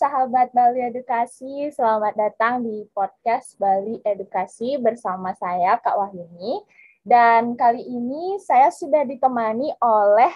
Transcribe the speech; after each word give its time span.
Sahabat 0.00 0.48
Bali 0.56 0.80
Edukasi, 0.80 1.68
selamat 1.76 2.16
datang 2.16 2.64
di 2.64 2.88
podcast 2.96 3.52
Bali 3.60 4.00
Edukasi 4.00 4.80
bersama 4.80 5.36
saya 5.36 5.76
Kak 5.76 5.92
Wahyuni. 5.92 6.56
Dan 7.04 7.52
kali 7.52 7.84
ini 7.84 8.40
saya 8.40 8.72
sudah 8.72 9.04
ditemani 9.04 9.68
oleh 9.76 10.32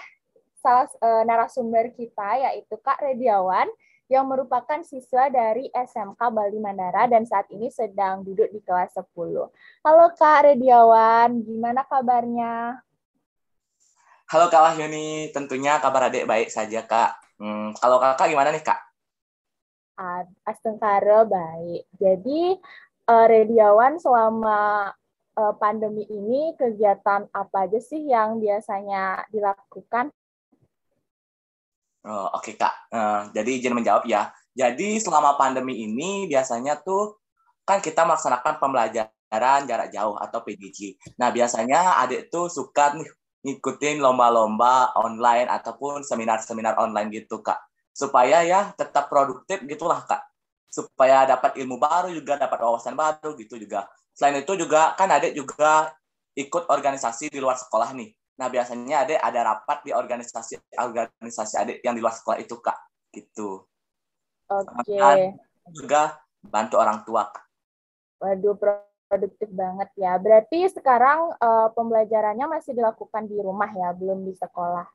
salah 0.61 0.85
uh, 1.01 1.25
narasumber 1.25 1.89
kita 1.97 2.45
yaitu 2.45 2.77
Kak 2.77 3.01
Rediawan 3.01 3.65
yang 4.05 4.29
merupakan 4.29 4.85
siswa 4.85 5.33
dari 5.33 5.65
SMK 5.73 6.21
Bali 6.21 6.61
Mandara 6.61 7.09
dan 7.09 7.25
saat 7.25 7.49
ini 7.49 7.73
sedang 7.73 8.21
duduk 8.21 8.53
di 8.53 8.61
kelas 8.61 8.93
10. 8.93 9.17
Halo 9.81 10.07
Kak 10.13 10.45
Rediawan, 10.45 11.41
gimana 11.41 11.81
kabarnya? 11.89 12.85
Halo 14.29 14.45
Kak 14.45 14.61
Wahyuni, 14.61 15.33
tentunya 15.33 15.81
kabar 15.81 16.13
adik 16.13 16.29
baik 16.29 16.53
saja 16.53 16.85
Kak. 16.85 17.17
Hmm, 17.41 17.73
kalau 17.81 17.97
kakak 17.97 18.29
gimana 18.29 18.53
nih 18.53 18.61
Kak? 18.61 18.94
Astengkara 20.43 21.23
baik. 21.23 21.87
Jadi 21.95 22.59
uh, 23.07 23.25
Rediawan 23.25 23.95
selama 23.97 24.91
uh, 25.39 25.53
pandemi 25.55 26.03
ini 26.11 26.51
kegiatan 26.59 27.27
apa 27.31 27.57
aja 27.67 27.79
sih 27.79 28.03
yang 28.03 28.39
biasanya 28.43 29.23
dilakukan? 29.31 30.11
Oh, 32.05 32.29
Oke 32.37 32.53
okay, 32.53 32.61
kak, 32.61 32.73
uh, 32.93 33.33
jadi 33.33 33.49
izin 33.49 33.73
menjawab 33.73 34.05
ya. 34.05 34.29
Jadi 34.53 35.01
selama 35.01 35.35
pandemi 35.35 35.83
ini 35.83 36.29
biasanya 36.29 36.77
tuh 36.79 37.17
kan 37.65 37.81
kita 37.81 38.05
melaksanakan 38.05 38.61
pembelajaran 38.61 39.61
jarak 39.65 39.89
jauh 39.89 40.15
atau 40.15 40.39
PJJ. 40.45 41.01
Nah 41.17 41.33
biasanya 41.33 41.97
adik 42.05 42.29
tuh 42.29 42.45
suka 42.47 42.93
nih 42.93 43.09
ngikutin 43.45 44.01
lomba-lomba 44.01 44.93
online 44.97 45.49
ataupun 45.49 46.05
seminar-seminar 46.05 46.77
online 46.81 47.09
gitu 47.13 47.41
kak 47.45 47.57
supaya 47.95 48.43
ya 48.43 48.75
tetap 48.75 49.07
produktif 49.07 49.63
gitulah 49.63 50.03
kak. 50.03 50.19
Supaya 50.67 51.23
dapat 51.23 51.55
ilmu 51.55 51.79
baru 51.79 52.11
juga 52.11 52.35
dapat 52.35 52.59
wawasan 52.59 52.99
baru 52.99 53.39
gitu 53.39 53.55
juga. 53.55 53.87
Selain 54.11 54.43
itu 54.43 54.51
juga 54.59 54.91
kan 54.99 55.07
adik 55.07 55.31
juga 55.31 55.95
ikut 56.35 56.67
organisasi 56.67 57.31
di 57.31 57.39
luar 57.39 57.55
sekolah 57.55 57.95
nih. 57.95 58.11
Nah 58.35 58.51
biasanya 58.51 59.07
adik 59.07 59.19
ada 59.23 59.39
rapat 59.55 59.87
di 59.87 59.95
organisasi 59.95 60.59
organisasi 60.75 61.55
adik 61.55 61.77
yang 61.79 61.95
di 61.95 62.03
luar 62.03 62.11
sekolah 62.11 62.43
itu 62.43 62.59
kak. 62.59 62.75
Gitu. 63.15 63.63
Oke. 64.51 64.91
Okay. 64.91 65.31
juga 65.71 66.19
bantu 66.43 66.75
orang 66.77 67.01
tua 67.07 67.31
kak. 67.31 67.47
waduh 68.15 68.55
produktif 69.07 69.47
banget 69.55 69.89
ya. 69.95 70.19
Berarti 70.19 70.67
sekarang 70.67 71.31
uh, 71.39 71.71
pembelajarannya 71.71 72.59
masih 72.59 72.75
dilakukan 72.75 73.31
di 73.31 73.39
rumah 73.39 73.71
ya 73.71 73.95
belum 73.95 74.27
di 74.27 74.35
sekolah 74.35 74.85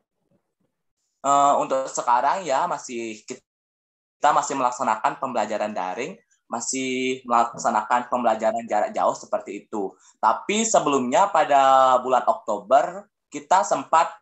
uh, 1.25 1.55
untuk 1.61 1.89
sekarang 1.89 2.45
ya 2.45 2.65
masih 2.69 3.21
kita 3.27 4.31
masih 4.37 4.55
melaksanakan 4.57 5.17
pembelajaran 5.17 5.73
daring, 5.73 6.13
masih 6.51 7.25
melaksanakan 7.25 8.13
pembelajaran 8.13 8.65
jarak 8.69 8.91
jauh 8.93 9.17
seperti 9.17 9.65
itu. 9.65 9.97
Tapi 10.21 10.67
sebelumnya 10.67 11.33
pada 11.33 11.97
bulan 12.05 12.27
Oktober 12.29 13.09
kita 13.31 13.65
sempat 13.65 14.13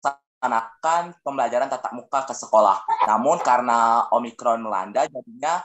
melaksanakan 0.00 1.02
pembelajaran 1.20 1.68
tatap 1.68 1.92
muka 1.92 2.24
ke 2.24 2.34
sekolah. 2.36 2.86
Namun 3.10 3.42
karena 3.42 4.06
Omikron 4.14 4.62
melanda, 4.62 5.04
jadinya 5.04 5.60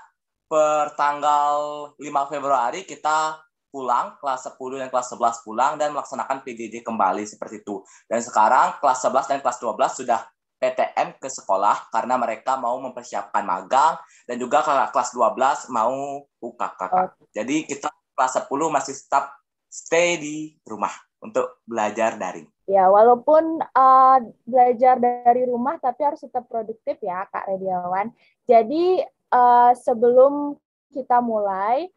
per 0.51 0.97
tanggal 0.99 1.55
5 1.95 2.31
Februari 2.31 2.83
kita 2.83 3.39
pulang, 3.71 4.19
kelas 4.19 4.51
10 4.51 4.83
dan 4.83 4.89
kelas 4.91 5.15
11 5.15 5.47
pulang 5.47 5.79
dan 5.79 5.95
melaksanakan 5.95 6.43
PJJ 6.43 6.83
kembali 6.83 7.23
seperti 7.23 7.63
itu. 7.63 7.79
Dan 8.03 8.19
sekarang 8.19 8.83
kelas 8.83 8.99
11 8.99 9.31
dan 9.31 9.39
kelas 9.39 9.57
12 9.63 10.03
sudah 10.03 10.19
PTM 10.61 11.17
ke 11.17 11.25
sekolah 11.25 11.89
karena 11.89 12.21
mereka 12.21 12.53
mau 12.61 12.77
mempersiapkan 12.77 13.41
magang 13.41 13.97
dan 14.29 14.37
juga 14.37 14.61
kelas 14.93 15.09
12 15.17 15.73
mau 15.73 16.21
UKK. 16.37 16.81
Okay. 16.85 17.07
Jadi 17.41 17.55
kita 17.65 17.89
kelas 18.13 18.45
10 18.45 18.69
masih 18.69 18.93
tetap 18.93 19.33
stay 19.65 20.21
di 20.21 20.53
rumah 20.61 20.93
untuk 21.17 21.65
belajar 21.65 22.13
daring. 22.21 22.45
Ya, 22.69 22.87
walaupun 22.87 23.57
uh, 23.73 24.17
belajar 24.45 25.01
dari 25.01 25.49
rumah 25.49 25.81
tapi 25.81 26.05
harus 26.05 26.21
tetap 26.21 26.45
produktif 26.45 27.01
ya 27.01 27.25
Kak 27.33 27.49
Rediawan. 27.49 28.13
Jadi 28.45 29.01
uh, 29.33 29.73
sebelum 29.73 30.55
kita 30.93 31.23
mulai 31.25 31.89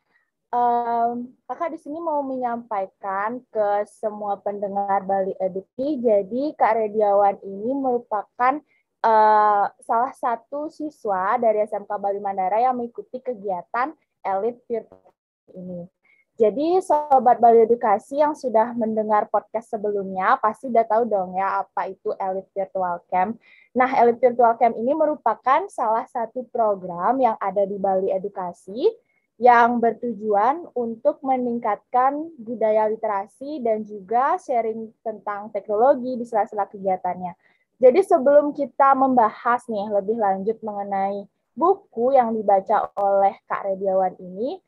um, 0.55 1.35
kakak 1.51 1.75
di 1.75 1.79
sini 1.83 1.99
mau 1.99 2.23
menyampaikan 2.23 3.43
ke 3.51 3.69
semua 3.91 4.39
pendengar 4.39 5.03
Bali 5.03 5.35
Eduki. 5.43 5.99
Jadi 5.99 6.55
Kak 6.55 6.79
Rediawan 6.79 7.43
ini 7.43 7.75
merupakan 7.75 8.63
uh, 9.03 9.67
salah 9.83 10.13
satu 10.15 10.71
siswa 10.71 11.35
dari 11.43 11.67
SMK 11.67 11.91
Bali 11.99 12.23
Mandara 12.23 12.63
yang 12.63 12.79
mengikuti 12.79 13.19
kegiatan 13.19 13.93
elit 14.23 14.63
virtual 14.71 15.13
ini. 15.53 15.91
Jadi 16.35 16.83
sobat 16.83 17.39
Bali 17.39 17.63
Edukasi 17.63 18.19
yang 18.19 18.35
sudah 18.35 18.75
mendengar 18.75 19.31
podcast 19.31 19.71
sebelumnya 19.71 20.35
pasti 20.43 20.67
udah 20.67 20.83
tahu 20.83 21.07
dong 21.07 21.39
ya 21.39 21.63
apa 21.63 21.95
itu 21.95 22.11
Elite 22.19 22.51
Virtual 22.51 22.99
Camp. 23.07 23.39
Nah, 23.71 23.87
Elite 24.03 24.19
Virtual 24.19 24.59
Camp 24.59 24.75
ini 24.75 24.99
merupakan 24.99 25.63
salah 25.71 26.03
satu 26.11 26.43
program 26.51 27.23
yang 27.23 27.39
ada 27.39 27.63
di 27.63 27.79
Bali 27.79 28.11
Edukasi 28.11 28.91
yang 29.35 29.83
bertujuan 29.83 30.63
untuk 30.79 31.19
meningkatkan 31.27 32.31
budaya 32.39 32.87
literasi 32.87 33.59
dan 33.67 33.83
juga 33.83 34.39
sharing 34.39 34.95
tentang 35.03 35.51
teknologi 35.51 36.15
di 36.15 36.23
sela-sela 36.23 36.71
kegiatannya. 36.71 37.35
Jadi 37.83 38.01
sebelum 38.07 38.55
kita 38.55 38.95
membahas 38.95 39.67
nih 39.67 39.91
lebih 39.91 40.17
lanjut 40.23 40.55
mengenai 40.63 41.27
buku 41.59 42.15
yang 42.15 42.31
dibaca 42.31 42.95
oleh 42.95 43.35
Kak 43.51 43.67
Rediawan 43.67 44.15
ini, 44.23 44.63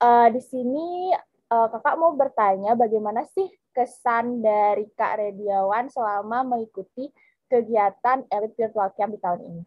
uh, 0.00 0.28
di 0.32 0.40
sini 0.40 1.12
uh, 1.52 1.68
kakak 1.68 1.96
mau 2.00 2.16
bertanya 2.16 2.72
bagaimana 2.72 3.28
sih 3.36 3.48
kesan 3.76 4.40
dari 4.40 4.88
Kak 4.96 5.20
Rediawan 5.20 5.92
selama 5.92 6.44
mengikuti 6.44 7.12
kegiatan 7.52 8.24
Elite 8.32 8.56
Virtual 8.56 8.88
Camp 8.96 9.12
di 9.12 9.20
tahun 9.20 9.40
ini? 9.44 9.62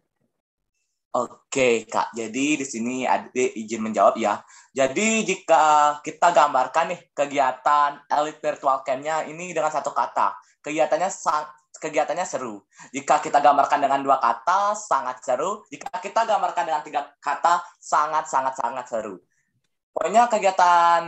Oke, 1.16 1.88
Kak. 1.88 2.12
Jadi 2.12 2.60
di 2.60 2.66
sini 2.68 3.08
Adik 3.08 3.56
izin 3.56 3.80
menjawab 3.80 4.20
ya. 4.20 4.36
Jadi 4.76 5.24
jika 5.24 5.96
kita 6.04 6.28
gambarkan 6.28 6.92
nih 6.92 7.00
kegiatan 7.16 8.04
Elite 8.04 8.44
Virtual 8.44 8.84
Camp-nya 8.84 9.24
ini 9.24 9.56
dengan 9.56 9.72
satu 9.72 9.96
kata. 9.96 10.36
Kegiatannya 10.60 11.08
sang, 11.08 11.48
kegiatannya 11.80 12.26
seru. 12.28 12.60
Jika 12.92 13.24
kita 13.24 13.40
gambarkan 13.40 13.80
dengan 13.80 14.04
dua 14.04 14.20
kata, 14.20 14.76
sangat 14.76 15.24
seru. 15.24 15.64
Jika 15.72 15.88
kita 16.04 16.28
gambarkan 16.28 16.68
dengan 16.68 16.82
tiga 16.84 17.08
kata, 17.16 17.64
sangat-sangat-sangat 17.80 18.84
seru. 18.84 19.16
Pokoknya 19.96 20.28
kegiatan 20.28 21.00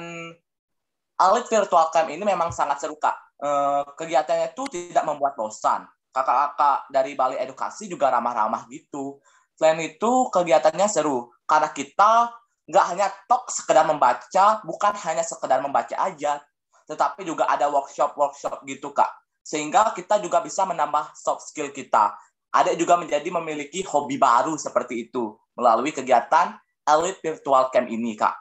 Elite 1.21 1.51
Virtual 1.53 1.93
Camp 1.93 2.09
ini 2.09 2.25
memang 2.25 2.49
sangat 2.49 2.81
seru, 2.81 2.97
Kak. 2.97 3.37
Eh, 3.45 3.85
kegiatannya 3.93 4.57
itu 4.57 4.65
tidak 4.73 5.05
membuat 5.05 5.37
bosan. 5.37 5.85
Kakak-kakak 6.09 6.89
dari 6.89 7.13
Bali 7.13 7.37
Edukasi 7.37 7.93
juga 7.93 8.09
ramah-ramah 8.09 8.65
gitu 8.73 9.21
Selain 9.59 9.83
itu, 9.83 10.31
kegiatannya 10.31 10.87
seru. 10.87 11.35
Karena 11.43 11.75
kita 11.75 12.31
nggak 12.71 12.85
hanya 12.95 13.11
tok 13.27 13.51
sekedar 13.51 13.83
membaca, 13.83 14.63
bukan 14.63 14.95
hanya 15.03 15.27
sekedar 15.27 15.59
membaca 15.59 15.99
aja, 15.99 16.39
tetapi 16.87 17.27
juga 17.27 17.51
ada 17.51 17.67
workshop-workshop 17.67 18.63
gitu, 18.71 18.95
Kak. 18.95 19.11
Sehingga 19.43 19.91
kita 19.99 20.23
juga 20.23 20.39
bisa 20.45 20.63
menambah 20.63 21.11
soft 21.19 21.51
skill 21.51 21.75
kita. 21.75 22.15
Ada 22.55 22.79
juga 22.79 22.97
menjadi 22.97 23.29
memiliki 23.29 23.83
hobi 23.85 24.17
baru 24.17 24.55
seperti 24.57 25.11
itu 25.11 25.37
melalui 25.59 25.91
kegiatan 25.91 26.55
Elite 26.87 27.21
Virtual 27.21 27.69
Camp 27.75 27.89
ini, 27.91 28.15
Kak. 28.15 28.37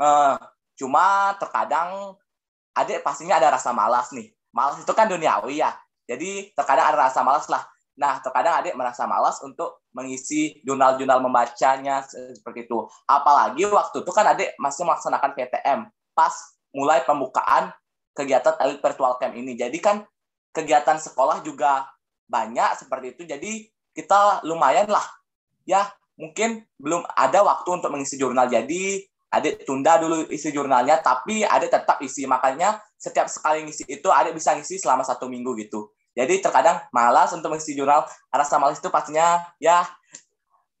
Uh, 0.00 0.34
cuma 0.74 1.36
terkadang 1.36 2.16
adik 2.72 3.04
pastinya 3.04 3.36
ada 3.36 3.52
rasa 3.54 3.70
malas 3.76 4.10
nih. 4.16 4.32
Malas 4.50 4.80
itu 4.80 4.92
kan 4.96 5.06
duniawi 5.06 5.60
ya. 5.60 5.76
Jadi 6.08 6.50
terkadang 6.56 6.90
ada 6.90 7.06
rasa 7.06 7.20
malas 7.22 7.46
lah. 7.46 7.62
Nah, 7.92 8.24
terkadang 8.24 8.64
adik 8.64 8.72
merasa 8.72 9.04
malas 9.04 9.36
untuk 9.44 9.84
mengisi 9.92 10.60
jurnal-jurnal 10.64 11.20
membacanya 11.20 12.00
seperti 12.08 12.64
itu. 12.64 12.88
Apalagi 13.04 13.68
waktu 13.68 14.00
itu 14.00 14.10
kan 14.10 14.32
adik 14.32 14.56
masih 14.56 14.88
melaksanakan 14.88 15.30
PTM 15.36 15.80
pas 16.16 16.32
mulai 16.72 17.04
pembukaan 17.04 17.72
kegiatan 18.16 18.56
Elite 18.64 18.80
Virtual 18.80 19.20
Camp 19.20 19.36
ini. 19.36 19.52
Jadi 19.56 19.78
kan 19.80 20.04
kegiatan 20.56 20.96
sekolah 20.96 21.44
juga 21.44 21.84
banyak 22.28 22.80
seperti 22.80 23.12
itu. 23.12 23.22
Jadi 23.28 23.68
kita 23.92 24.40
lumayan 24.48 24.88
lah 24.88 25.04
ya 25.68 25.84
mungkin 26.16 26.64
belum 26.80 27.04
ada 27.12 27.44
waktu 27.44 27.68
untuk 27.76 27.92
mengisi 27.92 28.16
jurnal. 28.16 28.48
Jadi 28.48 29.04
adik 29.32 29.64
tunda 29.64 29.96
dulu 29.96 30.28
isi 30.28 30.52
jurnalnya, 30.52 31.00
tapi 31.00 31.44
adik 31.44 31.72
tetap 31.72 32.00
isi. 32.04 32.28
Makanya 32.28 32.80
setiap 33.00 33.28
sekali 33.28 33.64
ngisi 33.64 33.88
itu 33.88 34.08
adik 34.12 34.36
bisa 34.36 34.52
ngisi 34.56 34.76
selama 34.80 35.04
satu 35.04 35.28
minggu 35.28 35.56
gitu. 35.60 35.92
Jadi 36.12 36.44
terkadang 36.44 36.84
malas 36.92 37.32
untuk 37.32 37.52
mengisi 37.52 37.72
jurnal. 37.72 38.04
Rasa 38.28 38.60
malas 38.60 38.78
itu 38.78 38.92
pastinya 38.92 39.40
ya 39.56 39.84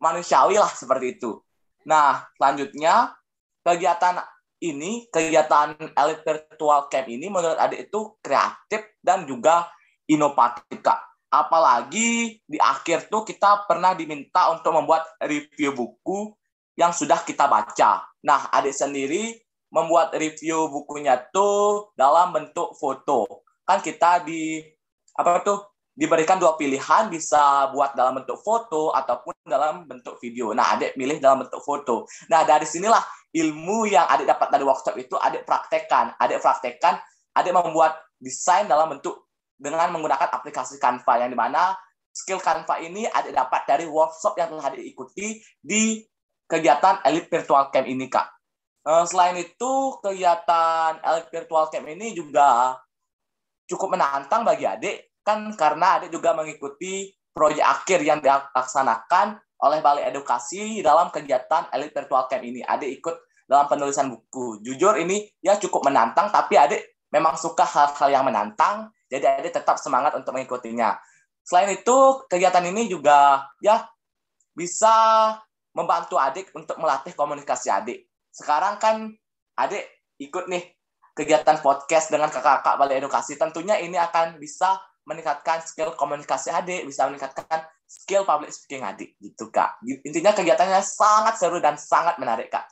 manusiawi 0.02 0.60
lah 0.60 0.68
seperti 0.68 1.16
itu. 1.16 1.40
Nah, 1.88 2.26
selanjutnya 2.36 3.16
kegiatan 3.62 4.18
ini, 4.62 5.10
kegiatan 5.10 5.74
Elite 5.74 6.22
Virtual 6.22 6.86
Camp 6.86 7.06
ini 7.10 7.26
menurut 7.26 7.58
adik 7.58 7.90
itu 7.90 8.18
kreatif 8.22 8.98
dan 9.02 9.26
juga 9.26 9.70
inovatif, 10.06 10.78
Kak. 10.82 11.00
Apalagi 11.32 12.38
di 12.44 12.58
akhir 12.60 13.08
tuh 13.08 13.24
kita 13.24 13.64
pernah 13.64 13.96
diminta 13.96 14.52
untuk 14.52 14.76
membuat 14.76 15.16
review 15.24 15.72
buku 15.72 16.34
yang 16.76 16.92
sudah 16.92 17.24
kita 17.24 17.48
baca. 17.48 18.04
Nah, 18.22 18.52
adik 18.52 18.76
sendiri 18.76 19.40
membuat 19.72 20.12
review 20.12 20.68
bukunya 20.68 21.16
tuh 21.32 21.90
dalam 21.96 22.30
bentuk 22.36 22.76
foto. 22.76 23.48
Kan 23.64 23.80
kita 23.80 24.20
di 24.22 24.60
apa 25.16 25.44
tuh 25.44 25.72
diberikan 25.92 26.40
dua 26.40 26.56
pilihan 26.56 27.12
bisa 27.12 27.68
buat 27.68 27.92
dalam 27.92 28.24
bentuk 28.24 28.40
foto 28.40 28.96
ataupun 28.96 29.36
dalam 29.44 29.84
bentuk 29.84 30.16
video. 30.24 30.56
Nah, 30.56 30.72
adik 30.72 30.96
pilih 30.96 31.20
dalam 31.20 31.44
bentuk 31.44 31.60
foto. 31.60 32.08
Nah, 32.32 32.48
dari 32.48 32.64
sinilah 32.64 33.00
ilmu 33.36 33.92
yang 33.92 34.08
adik 34.08 34.24
dapat 34.24 34.48
dari 34.48 34.64
workshop 34.64 34.96
itu 34.96 35.20
adik 35.20 35.44
praktekkan. 35.44 36.16
Adik 36.16 36.40
praktekkan, 36.40 36.96
adik 37.36 37.52
membuat 37.52 38.00
desain 38.16 38.64
dalam 38.64 38.96
bentuk 38.96 39.28
dengan 39.60 39.92
menggunakan 39.92 40.32
aplikasi 40.32 40.80
Canva 40.80 41.20
yang 41.20 41.30
di 41.30 41.36
mana 41.36 41.76
skill 42.08 42.40
Canva 42.40 42.80
ini 42.80 43.04
adik 43.04 43.36
dapat 43.36 43.68
dari 43.68 43.84
workshop 43.84 44.32
yang 44.40 44.48
telah 44.48 44.72
adik 44.72 44.84
ikuti 44.88 45.44
di 45.60 46.00
kegiatan 46.48 47.04
Elite 47.04 47.28
Virtual 47.28 47.68
Camp 47.68 47.84
ini, 47.84 48.08
Kak. 48.08 48.28
Eh, 48.82 49.04
selain 49.08 49.36
itu, 49.36 49.72
kegiatan 50.00 51.04
Elite 51.04 51.30
Virtual 51.32 51.68
Camp 51.68 51.84
ini 51.84 52.16
juga 52.16 52.80
cukup 53.72 53.96
menantang 53.96 54.44
bagi 54.44 54.68
adik, 54.68 55.16
kan 55.24 55.48
karena 55.56 55.96
adik 55.96 56.12
juga 56.12 56.36
mengikuti 56.36 57.08
proyek 57.32 57.64
akhir 57.64 58.04
yang 58.04 58.20
dilaksanakan 58.20 59.40
oleh 59.64 59.78
Balai 59.80 60.04
Edukasi 60.12 60.84
dalam 60.84 61.08
kegiatan 61.08 61.72
Elite 61.72 61.96
Virtual 61.96 62.28
Camp 62.28 62.44
ini. 62.44 62.60
Adik 62.60 63.00
ikut 63.00 63.16
dalam 63.48 63.66
penulisan 63.72 64.12
buku. 64.12 64.60
Jujur 64.60 65.00
ini 65.00 65.24
ya 65.40 65.56
cukup 65.56 65.88
menantang, 65.88 66.28
tapi 66.28 66.60
adik 66.60 67.00
memang 67.08 67.36
suka 67.40 67.64
hal-hal 67.64 68.08
yang 68.12 68.24
menantang, 68.24 68.92
jadi 69.08 69.40
adik 69.40 69.56
tetap 69.56 69.80
semangat 69.80 70.12
untuk 70.16 70.36
mengikutinya. 70.36 70.96
Selain 71.44 71.72
itu, 71.72 71.96
kegiatan 72.28 72.64
ini 72.64 72.88
juga 72.88 73.48
ya 73.60 73.88
bisa 74.52 74.94
membantu 75.72 76.20
adik 76.20 76.52
untuk 76.52 76.76
melatih 76.76 77.16
komunikasi 77.16 77.72
adik. 77.72 78.08
Sekarang 78.32 78.76
kan 78.76 79.12
adik 79.56 79.84
ikut 80.20 80.48
nih 80.48 80.64
kegiatan 81.12 81.60
podcast 81.60 82.08
dengan 82.08 82.32
kakak-kakak 82.32 82.76
Balai 82.80 83.00
Edukasi. 83.00 83.36
Tentunya 83.36 83.76
ini 83.80 83.96
akan 84.00 84.40
bisa 84.40 84.80
meningkatkan 85.04 85.60
skill 85.64 85.92
komunikasi 85.98 86.48
adik, 86.54 86.86
bisa 86.88 87.04
meningkatkan 87.10 87.64
skill 87.84 88.24
public 88.24 88.54
speaking 88.54 88.86
adik, 88.86 89.18
gitu 89.20 89.52
kak. 89.52 89.76
Intinya 89.84 90.32
kegiatannya 90.32 90.80
sangat 90.80 91.36
seru 91.36 91.58
dan 91.60 91.76
sangat 91.76 92.16
menarik 92.16 92.48
kak. 92.48 92.64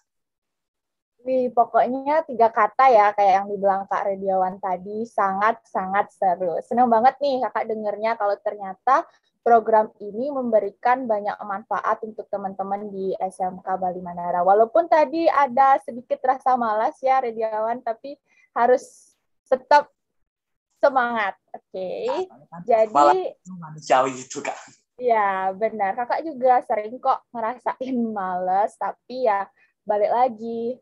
Wih, 1.21 1.53
pokoknya 1.53 2.25
tiga 2.25 2.49
kata 2.49 2.89
ya, 2.89 3.13
kayak 3.13 3.45
yang 3.45 3.47
dibilang 3.53 3.85
Kak 3.85 4.09
Rediawan 4.09 4.57
tadi, 4.57 5.05
sangat-sangat 5.05 6.09
seru. 6.17 6.57
Senang 6.65 6.89
banget 6.89 7.21
nih 7.21 7.45
kakak 7.45 7.69
dengernya 7.69 8.17
kalau 8.17 8.41
ternyata 8.41 9.05
program 9.45 9.93
ini 10.01 10.33
memberikan 10.33 11.05
banyak 11.05 11.37
manfaat 11.45 12.01
untuk 12.05 12.25
teman-teman 12.33 12.89
di 12.89 13.13
SMK 13.21 13.69
Bali 13.69 14.01
Manara. 14.01 14.41
Walaupun 14.41 14.89
tadi 14.89 15.29
ada 15.29 15.77
sedikit 15.85 16.25
rasa 16.25 16.57
malas 16.57 16.97
ya 17.05 17.21
Rediawan, 17.21 17.85
tapi 17.85 18.17
harus 18.57 19.13
tetap 19.45 19.93
semangat. 20.81 21.37
Oke. 21.53 22.09
Okay. 22.09 22.25
Jadi 22.65 23.37
manusiawi 23.45 24.17
itu 24.17 24.41
Kak. 24.41 24.57
Ya, 24.97 25.53
benar. 25.53 25.97
Kakak 25.97 26.25
juga 26.25 26.65
sering 26.65 26.97
kok 26.97 27.25
ngerasain 27.33 27.97
males, 28.09 28.73
tapi 28.81 29.29
ya 29.29 29.49
balik 29.89 30.13
lagi 30.13 30.77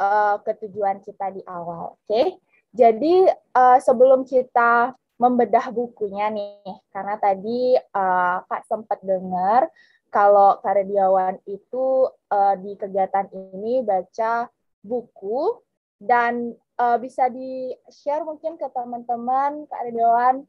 uh, 0.00 0.40
ke 0.40 0.52
tujuan 0.64 1.00
kita 1.04 1.32
di 1.32 1.42
awal. 1.44 1.96
Oke, 1.96 2.04
okay? 2.08 2.26
jadi 2.72 3.32
uh, 3.56 3.78
sebelum 3.80 4.24
kita 4.24 4.92
membedah 5.16 5.72
bukunya 5.72 6.28
nih, 6.28 6.76
karena 6.92 7.16
tadi 7.16 7.76
uh, 7.96 8.44
Kak 8.44 8.68
sempat 8.68 9.00
dengar 9.00 9.68
kalau 10.12 10.60
Karediawan 10.60 11.40
itu 11.48 12.08
uh, 12.30 12.54
di 12.60 12.76
kegiatan 12.76 13.26
ini 13.32 13.80
baca 13.80 14.48
buku 14.84 15.60
dan 15.96 16.52
uh, 16.76 17.00
bisa 17.00 17.32
di-share 17.32 18.22
mungkin 18.28 18.60
ke 18.60 18.68
teman-teman 18.70 19.64
Kak 19.66 19.80
Karediawan 19.80 20.44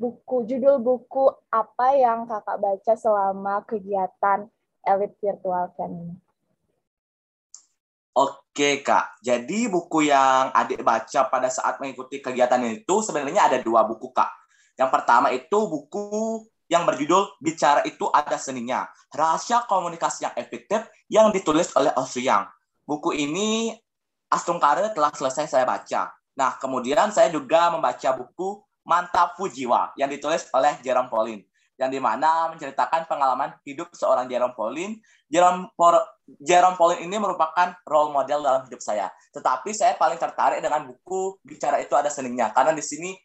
buku 0.00 0.48
judul 0.48 0.80
buku 0.80 1.28
apa 1.52 1.92
yang 1.92 2.24
kakak 2.24 2.56
baca 2.56 2.92
selama 2.96 3.60
kegiatan 3.68 4.48
Elite 4.80 5.16
Virtual 5.20 5.68
ini. 5.84 6.16
Oke 8.16 8.49
kak, 8.84 9.20
jadi 9.24 9.66
buku 9.72 10.06
yang 10.06 10.52
adik 10.54 10.84
baca 10.84 11.26
pada 11.26 11.48
saat 11.48 11.80
mengikuti 11.82 12.22
kegiatan 12.22 12.60
itu 12.68 13.02
sebenarnya 13.02 13.50
ada 13.50 13.58
dua 13.58 13.82
buku 13.88 14.12
kak. 14.14 14.30
Yang 14.78 14.90
pertama 14.94 15.28
itu 15.34 15.58
buku 15.66 16.44
yang 16.70 16.86
berjudul 16.86 17.42
Bicara 17.42 17.82
Itu 17.82 18.06
Ada 18.14 18.38
Seninya, 18.38 18.86
Rahasia 19.10 19.66
Komunikasi 19.66 20.30
Yang 20.30 20.34
Efektif 20.38 20.80
yang 21.10 21.34
ditulis 21.34 21.74
oleh 21.74 21.90
Osriang. 21.98 22.46
Buku 22.86 23.10
ini 23.18 23.74
Astungkare 24.30 24.94
telah 24.94 25.10
selesai 25.10 25.50
saya 25.50 25.66
baca. 25.66 26.14
Nah, 26.38 26.54
kemudian 26.62 27.10
saya 27.10 27.26
juga 27.34 27.74
membaca 27.74 28.14
buku 28.14 28.62
Mantap 28.86 29.34
Fujiwa 29.34 29.90
yang 29.98 30.06
ditulis 30.06 30.46
oleh 30.54 30.78
Jerome 30.80 31.10
Pauline 31.10 31.49
yang 31.80 31.88
di 31.88 31.96
mana 31.96 32.52
menceritakan 32.52 33.08
pengalaman 33.08 33.56
hidup 33.64 33.88
seorang 33.96 34.28
Jerome 34.28 34.52
Pauline. 34.52 35.00
Jerome, 35.32 35.72
Jerome 36.44 36.76
Pauline 36.76 37.08
ini 37.08 37.16
merupakan 37.16 37.72
role 37.88 38.12
model 38.12 38.44
dalam 38.44 38.62
hidup 38.68 38.84
saya. 38.84 39.08
Tetapi 39.32 39.72
saya 39.72 39.96
paling 39.96 40.20
tertarik 40.20 40.60
dengan 40.60 40.84
buku 40.84 41.40
Bicara 41.40 41.80
Itu 41.80 41.96
Ada 41.96 42.12
Seninya. 42.12 42.52
Karena 42.52 42.76
di 42.76 42.84
sini, 42.84 43.16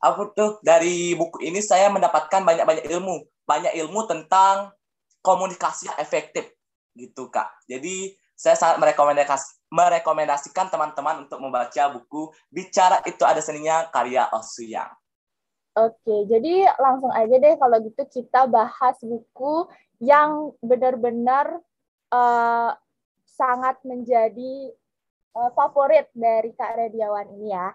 aku 0.00 0.32
tuh 0.32 0.64
dari 0.64 1.12
buku 1.12 1.44
ini 1.44 1.60
saya 1.60 1.92
mendapatkan 1.92 2.40
banyak-banyak 2.40 2.88
ilmu. 2.88 3.28
Banyak 3.44 3.76
ilmu 3.84 4.08
tentang 4.08 4.72
komunikasi 5.20 5.92
efektif. 6.00 6.48
Gitu, 6.96 7.28
Kak. 7.28 7.68
Jadi, 7.68 8.16
saya 8.32 8.56
sangat 8.56 8.80
merekomendasikan 9.68 10.72
teman-teman 10.72 11.28
untuk 11.28 11.36
membaca 11.36 11.92
buku 11.92 12.32
Bicara 12.48 13.04
Itu 13.04 13.28
Ada 13.28 13.44
Seninya 13.44 13.92
karya 13.92 14.24
Osuyang. 14.32 14.88
Oke, 15.70 16.26
jadi 16.26 16.66
langsung 16.82 17.14
aja 17.14 17.30
deh 17.30 17.54
kalau 17.54 17.78
gitu 17.78 18.02
kita 18.10 18.50
bahas 18.50 18.98
buku 19.06 19.70
yang 20.02 20.50
benar-benar 20.58 21.62
uh, 22.10 22.74
sangat 23.22 23.78
menjadi 23.86 24.74
uh, 25.38 25.50
favorit 25.54 26.10
dari 26.10 26.50
Kak 26.58 26.74
Rediawan 26.74 27.30
ini 27.38 27.54
ya. 27.54 27.70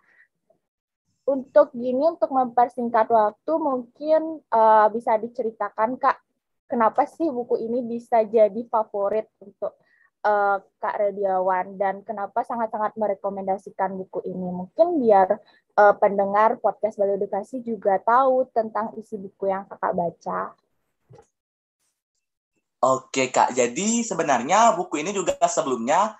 Untuk 1.25 1.74
gini, 1.74 2.03
untuk 2.05 2.29
mempersingkat 2.36 3.10
waktu, 3.10 3.53
mungkin 3.58 4.43
uh, 4.51 4.91
bisa 4.91 5.15
diceritakan 5.15 5.96
Kak, 5.96 6.19
kenapa 6.67 7.08
sih 7.08 7.31
buku 7.31 7.63
ini 7.63 7.79
bisa 7.81 8.22
jadi 8.27 8.62
favorit 8.69 9.31
untuk 9.39 9.79
uh, 10.25 10.58
Kak 10.82 10.96
Rediawan 10.98 11.77
dan 11.77 12.01
kenapa 12.01 12.41
sangat-sangat 12.41 12.98
merekomendasikan 12.98 13.94
buku 13.94 14.25
ini. 14.25 14.50
Mungkin 14.50 15.00
biar 15.00 15.38
uh, 15.77 15.94
pendengar 16.01 16.58
podcast 16.60 16.98
Bali 16.98 17.15
Edukasi 17.15 17.62
juga 17.62 18.01
tahu 18.01 18.50
tentang 18.50 18.98
isi 18.98 19.15
buku 19.22 19.48
yang 19.48 19.70
Kakak 19.70 19.94
baca. 19.94 20.39
Oke 22.86 23.34
Kak, 23.34 23.53
jadi 23.53 24.05
sebenarnya 24.05 24.77
buku 24.77 25.01
ini 25.01 25.10
juga 25.10 25.34
sebelumnya 25.50 26.13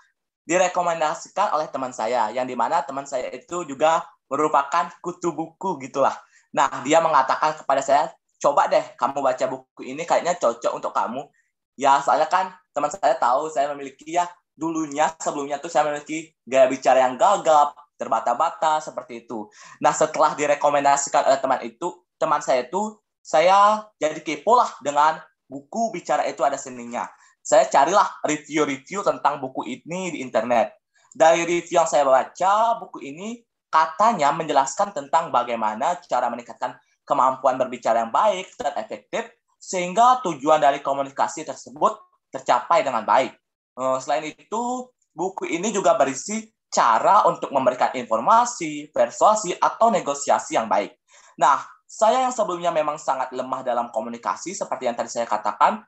direkomendasikan 0.46 1.54
oleh 1.54 1.70
teman 1.70 1.94
saya, 1.94 2.30
yang 2.34 2.46
di 2.46 2.58
mana 2.58 2.82
teman 2.86 3.06
saya 3.06 3.30
itu 3.34 3.66
juga 3.66 4.06
merupakan 4.30 4.90
kutu 5.02 5.34
buku 5.34 5.78
gitulah. 5.86 6.14
Nah, 6.54 6.70
dia 6.82 7.02
mengatakan 7.02 7.54
kepada 7.58 7.82
saya, 7.86 8.10
coba 8.42 8.66
deh 8.66 8.82
kamu 8.98 9.22
baca 9.22 9.46
buku 9.46 9.82
ini, 9.86 10.06
kayaknya 10.10 10.38
cocok 10.38 10.74
untuk 10.74 10.94
kamu. 10.94 11.30
Ya, 11.75 12.00
soalnya 12.00 12.27
kan 12.32 12.55
teman 12.72 12.91
saya 12.91 13.15
tahu 13.20 13.51
saya 13.51 13.72
memiliki 13.75 14.15
ya 14.15 14.27
dulunya 14.55 15.12
sebelumnya 15.20 15.60
tuh 15.60 15.67
saya 15.67 15.88
memiliki 15.91 16.32
gaya 16.48 16.72
bicara 16.72 17.03
yang 17.03 17.20
gagap, 17.20 17.75
terbata-bata 18.00 18.79
seperti 18.79 19.27
itu. 19.27 19.51
Nah, 19.84 19.91
setelah 19.91 20.36
direkomendasikan 20.36 21.27
oleh 21.27 21.39
teman 21.39 21.60
itu, 21.63 21.88
teman 22.15 22.39
saya 22.39 22.63
itu 22.67 22.96
saya 23.20 23.84
jadi 24.00 24.22
kepo 24.24 24.55
lah 24.55 24.72
dengan 24.79 25.20
buku 25.51 25.91
bicara 25.91 26.24
itu 26.27 26.41
ada 26.44 26.55
seninya. 26.55 27.08
Saya 27.46 27.67
carilah 27.70 28.08
review-review 28.25 29.05
tentang 29.05 29.38
buku 29.44 29.67
ini 29.67 30.15
di 30.15 30.20
internet. 30.24 30.74
Dari 31.15 31.46
review 31.48 31.79
yang 31.79 31.88
saya 31.88 32.03
baca, 32.03 32.82
buku 32.82 33.05
ini 33.05 33.39
katanya 33.70 34.32
menjelaskan 34.32 34.96
tentang 34.96 35.29
bagaimana 35.29 36.00
cara 36.08 36.32
meningkatkan 36.32 36.79
kemampuan 37.05 37.60
berbicara 37.60 38.08
yang 38.08 38.12
baik 38.12 38.50
dan 38.58 38.74
efektif 38.82 39.29
sehingga 39.66 40.22
tujuan 40.22 40.62
dari 40.62 40.86
komunikasi 40.86 41.42
tersebut 41.42 41.98
tercapai 42.30 42.86
dengan 42.86 43.02
baik. 43.02 43.34
Eh, 43.82 43.98
selain 43.98 44.30
itu, 44.30 44.62
buku 45.10 45.50
ini 45.50 45.74
juga 45.74 45.98
berisi 45.98 46.46
cara 46.70 47.26
untuk 47.26 47.50
memberikan 47.50 47.90
informasi, 47.98 48.94
persuasi, 48.94 49.58
atau 49.58 49.90
negosiasi 49.90 50.54
yang 50.54 50.70
baik. 50.70 50.94
Nah, 51.42 51.66
saya 51.90 52.30
yang 52.30 52.34
sebelumnya 52.36 52.70
memang 52.70 53.02
sangat 53.02 53.34
lemah 53.34 53.66
dalam 53.66 53.90
komunikasi, 53.90 54.54
seperti 54.54 54.86
yang 54.86 54.94
tadi 54.94 55.10
saya 55.10 55.26
katakan, 55.26 55.82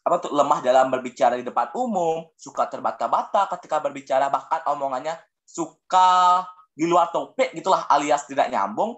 apa 0.00 0.16
tuh 0.24 0.32
lemah 0.32 0.64
dalam 0.64 0.88
berbicara 0.88 1.36
di 1.36 1.44
depan 1.44 1.68
umum, 1.76 2.24
suka 2.34 2.66
terbata-bata 2.66 3.46
ketika 3.58 3.78
berbicara, 3.78 4.32
bahkan 4.32 4.64
omongannya 4.72 5.20
suka 5.44 6.42
di 6.72 6.88
luar 6.88 7.12
topik 7.12 7.52
gitulah 7.52 7.84
alias 7.92 8.24
tidak 8.24 8.48
nyambung, 8.48 8.96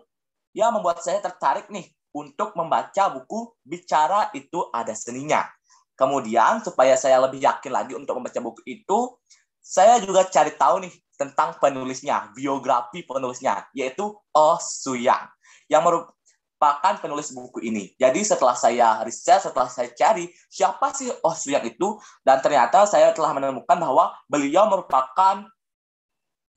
ya 0.54 0.70
membuat 0.70 1.02
saya 1.02 1.18
tertarik 1.18 1.66
nih 1.66 1.90
untuk 2.12 2.52
membaca 2.56 3.12
buku 3.12 3.56
Bicara 3.64 4.28
Itu 4.36 4.68
Ada 4.72 4.92
Seninya. 4.92 5.44
Kemudian 5.92 6.64
supaya 6.64 6.96
saya 6.96 7.20
lebih 7.20 7.44
yakin 7.44 7.72
lagi 7.72 7.92
untuk 7.92 8.16
membaca 8.16 8.40
buku 8.40 8.64
itu, 8.64 9.16
saya 9.60 10.00
juga 10.02 10.26
cari 10.26 10.52
tahu 10.56 10.88
nih 10.88 10.94
tentang 11.14 11.54
penulisnya, 11.62 12.32
biografi 12.34 13.06
penulisnya, 13.06 13.68
yaitu 13.76 14.10
Oh 14.34 14.58
Suyang, 14.58 15.30
yang 15.70 15.86
merupakan 15.86 16.94
penulis 16.98 17.30
buku 17.30 17.62
ini. 17.62 17.94
Jadi 17.94 18.26
setelah 18.26 18.58
saya 18.58 18.98
riset, 19.06 19.46
setelah 19.46 19.70
saya 19.70 19.94
cari 19.94 20.26
siapa 20.50 20.90
sih 20.96 21.12
Oh 21.22 21.36
Suyang 21.36 21.62
itu, 21.62 22.00
dan 22.26 22.42
ternyata 22.42 22.82
saya 22.90 23.14
telah 23.14 23.30
menemukan 23.36 23.78
bahwa 23.78 24.10
beliau 24.26 24.66
merupakan 24.66 25.46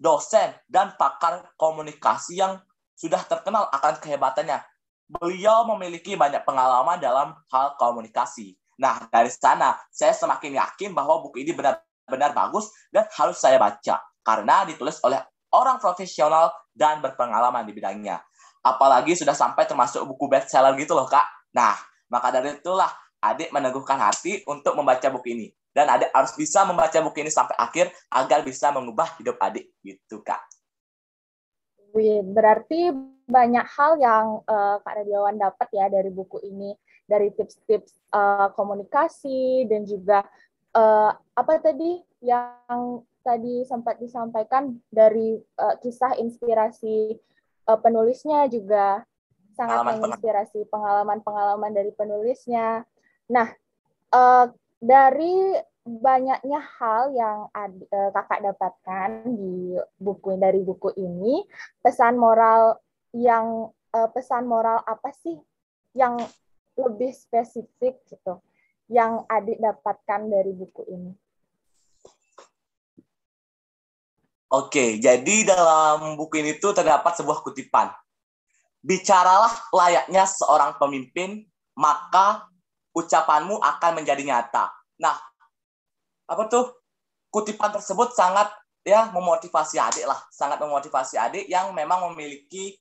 dosen 0.02 0.52
dan 0.68 0.98
pakar 0.98 1.54
komunikasi 1.56 2.42
yang 2.42 2.58
sudah 2.96 3.22
terkenal 3.28 3.68
akan 3.70 4.00
kehebatannya. 4.02 4.60
Beliau 5.06 5.70
memiliki 5.76 6.18
banyak 6.18 6.42
pengalaman 6.42 6.98
dalam 6.98 7.38
hal 7.54 7.78
komunikasi. 7.78 8.58
Nah, 8.82 9.06
dari 9.08 9.30
sana 9.30 9.78
saya 9.94 10.12
semakin 10.12 10.58
yakin 10.58 10.92
bahwa 10.92 11.22
buku 11.22 11.46
ini 11.46 11.54
benar-benar 11.54 12.34
bagus 12.34 12.74
dan 12.90 13.06
harus 13.14 13.38
saya 13.38 13.62
baca 13.62 14.02
karena 14.26 14.66
ditulis 14.66 14.98
oleh 15.06 15.22
orang 15.54 15.78
profesional 15.78 16.52
dan 16.74 17.00
berpengalaman 17.00 17.64
di 17.64 17.72
bidangnya. 17.72 18.20
Apalagi 18.66 19.14
sudah 19.14 19.38
sampai 19.38 19.70
termasuk 19.70 20.02
buku 20.10 20.26
bestseller 20.26 20.74
gitu 20.76 20.98
loh, 20.98 21.06
Kak. 21.06 21.24
Nah, 21.54 21.78
maka 22.10 22.34
dari 22.34 22.58
itulah 22.58 22.90
adik 23.22 23.54
meneguhkan 23.54 24.02
hati 24.02 24.42
untuk 24.50 24.74
membaca 24.74 25.06
buku 25.14 25.38
ini. 25.38 25.48
Dan 25.70 25.86
adik 25.92 26.10
harus 26.10 26.34
bisa 26.34 26.66
membaca 26.66 26.98
buku 26.98 27.22
ini 27.22 27.32
sampai 27.32 27.54
akhir 27.62 27.94
agar 28.10 28.42
bisa 28.42 28.74
mengubah 28.74 29.16
hidup 29.22 29.38
adik 29.38 29.70
gitu, 29.86 30.26
Kak. 30.26 30.42
Wih, 31.94 32.26
berarti 32.26 32.92
banyak 33.26 33.66
hal 33.66 33.98
yang 33.98 34.26
uh, 34.46 34.78
Kak 34.86 35.02
Radiawan 35.02 35.42
dapat 35.42 35.68
ya 35.74 35.90
dari 35.90 36.14
buku 36.14 36.42
ini, 36.46 36.78
dari 37.10 37.34
tips-tips 37.34 37.98
uh, 38.14 38.54
komunikasi 38.54 39.66
dan 39.66 39.86
juga 39.86 40.26
uh, 40.78 41.12
apa 41.14 41.54
tadi 41.62 42.02
yang 42.22 43.02
tadi 43.26 43.66
sempat 43.66 43.98
disampaikan 43.98 44.78
dari 44.94 45.42
uh, 45.58 45.76
kisah 45.82 46.14
inspirasi 46.22 47.18
uh, 47.66 47.80
penulisnya 47.82 48.46
juga 48.46 49.02
sangat 49.58 49.82
pengalaman 49.82 49.94
menginspirasi 49.98 50.60
pengalaman-pengalaman 50.70 51.72
dari 51.74 51.92
penulisnya. 51.96 52.86
Nah, 53.32 53.50
uh, 54.14 54.46
dari 54.78 55.58
banyaknya 55.86 56.60
hal 56.82 57.14
yang 57.14 57.40
ad, 57.54 57.74
uh, 57.90 58.10
kakak 58.14 58.42
dapatkan 58.54 59.10
di 59.38 59.78
buku 60.02 60.38
dari 60.38 60.62
buku 60.66 60.94
ini 60.98 61.46
pesan 61.82 62.18
moral 62.18 62.78
yang 63.16 63.72
uh, 63.96 64.10
pesan 64.12 64.44
moral 64.44 64.84
apa 64.84 65.16
sih 65.16 65.40
yang 65.96 66.20
lebih 66.76 67.16
spesifik 67.16 68.04
gitu 68.12 68.44
yang 68.92 69.24
adik 69.32 69.56
dapatkan 69.64 70.28
dari 70.28 70.52
buku 70.52 70.84
ini 70.92 71.12
Oke, 74.56 75.02
jadi 75.02 75.52
dalam 75.52 76.16
buku 76.16 76.40
ini 76.40 76.56
tuh 76.62 76.72
terdapat 76.72 77.18
sebuah 77.18 77.44
kutipan. 77.44 77.92
Bicaralah 78.80 79.52
layaknya 79.74 80.24
seorang 80.24 80.78
pemimpin, 80.80 81.44
maka 81.76 82.48
ucapanmu 82.96 83.60
akan 83.60 83.92
menjadi 84.00 84.22
nyata. 84.24 84.72
Nah, 85.02 85.18
apa 86.30 86.48
tuh 86.48 86.72
kutipan 87.34 87.74
tersebut 87.74 88.16
sangat 88.16 88.48
ya 88.86 89.12
memotivasi 89.12 89.76
adik 89.82 90.08
lah, 90.08 90.24
sangat 90.32 90.62
memotivasi 90.62 91.20
adik 91.20 91.46
yang 91.52 91.76
memang 91.76 92.14
memiliki 92.14 92.80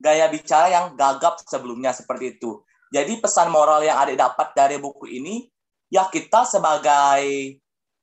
gaya 0.00 0.32
bicara 0.32 0.72
yang 0.72 0.96
gagap 0.96 1.36
sebelumnya 1.44 1.92
seperti 1.92 2.40
itu. 2.40 2.64
Jadi 2.90 3.20
pesan 3.20 3.52
moral 3.52 3.84
yang 3.84 4.00
adik 4.00 4.18
dapat 4.18 4.50
dari 4.56 4.80
buku 4.80 5.06
ini, 5.06 5.46
ya 5.92 6.08
kita 6.08 6.48
sebagai 6.48 7.22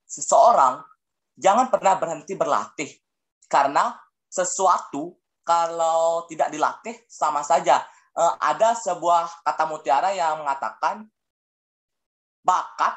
seseorang 0.08 0.80
jangan 1.36 1.68
pernah 1.68 1.98
berhenti 1.98 2.38
berlatih. 2.38 2.88
Karena 3.50 3.92
sesuatu 4.30 5.18
kalau 5.42 6.30
tidak 6.30 6.54
dilatih 6.54 6.96
sama 7.10 7.42
saja. 7.42 7.84
Eh, 8.18 8.34
ada 8.44 8.78
sebuah 8.78 9.44
kata 9.44 9.64
mutiara 9.66 10.10
yang 10.14 10.46
mengatakan 10.46 11.08
bakat 12.44 12.96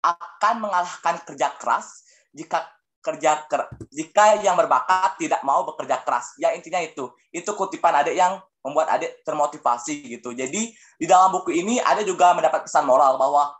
akan 0.00 0.54
mengalahkan 0.62 1.16
kerja 1.26 1.52
keras 1.58 2.04
jika 2.36 2.75
kerja 3.06 3.46
ker, 3.46 3.70
jika 3.94 4.42
yang 4.42 4.58
berbakat 4.58 5.14
tidak 5.22 5.38
mau 5.46 5.62
bekerja 5.62 6.02
keras. 6.02 6.34
Ya 6.42 6.50
intinya 6.50 6.82
itu. 6.82 7.06
Itu 7.30 7.54
kutipan 7.54 8.02
adik 8.02 8.18
yang 8.18 8.42
membuat 8.66 8.98
adik 8.98 9.22
termotivasi 9.22 10.18
gitu. 10.18 10.34
Jadi 10.34 10.74
di 10.74 11.06
dalam 11.06 11.30
buku 11.30 11.54
ini 11.54 11.78
ada 11.78 12.02
juga 12.02 12.34
mendapat 12.34 12.66
pesan 12.66 12.82
moral 12.82 13.14
bahwa 13.14 13.54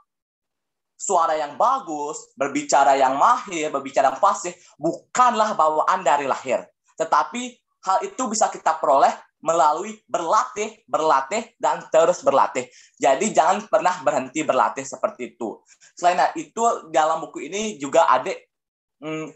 suara 0.99 1.39
yang 1.39 1.55
bagus, 1.55 2.35
berbicara 2.35 2.99
yang 2.99 3.15
mahir, 3.15 3.71
berbicara 3.71 4.11
yang 4.11 4.19
fasih 4.19 4.51
bukanlah 4.75 5.55
bawaan 5.55 6.03
dari 6.03 6.27
lahir. 6.27 6.67
Tetapi 6.99 7.43
hal 7.87 7.99
itu 8.03 8.23
bisa 8.27 8.51
kita 8.51 8.83
peroleh 8.83 9.15
melalui 9.45 9.95
berlatih, 10.09 10.83
berlatih, 10.91 11.55
dan 11.61 11.87
terus 11.93 12.25
berlatih. 12.25 12.67
Jadi 12.99 13.31
jangan 13.31 13.63
pernah 13.69 14.03
berhenti 14.03 14.43
berlatih 14.43 14.83
seperti 14.83 15.37
itu. 15.37 15.63
Selain 15.95 16.19
itu, 16.35 16.91
dalam 16.91 17.23
buku 17.23 17.47
ini 17.47 17.77
juga 17.79 18.11
adik 18.11 18.56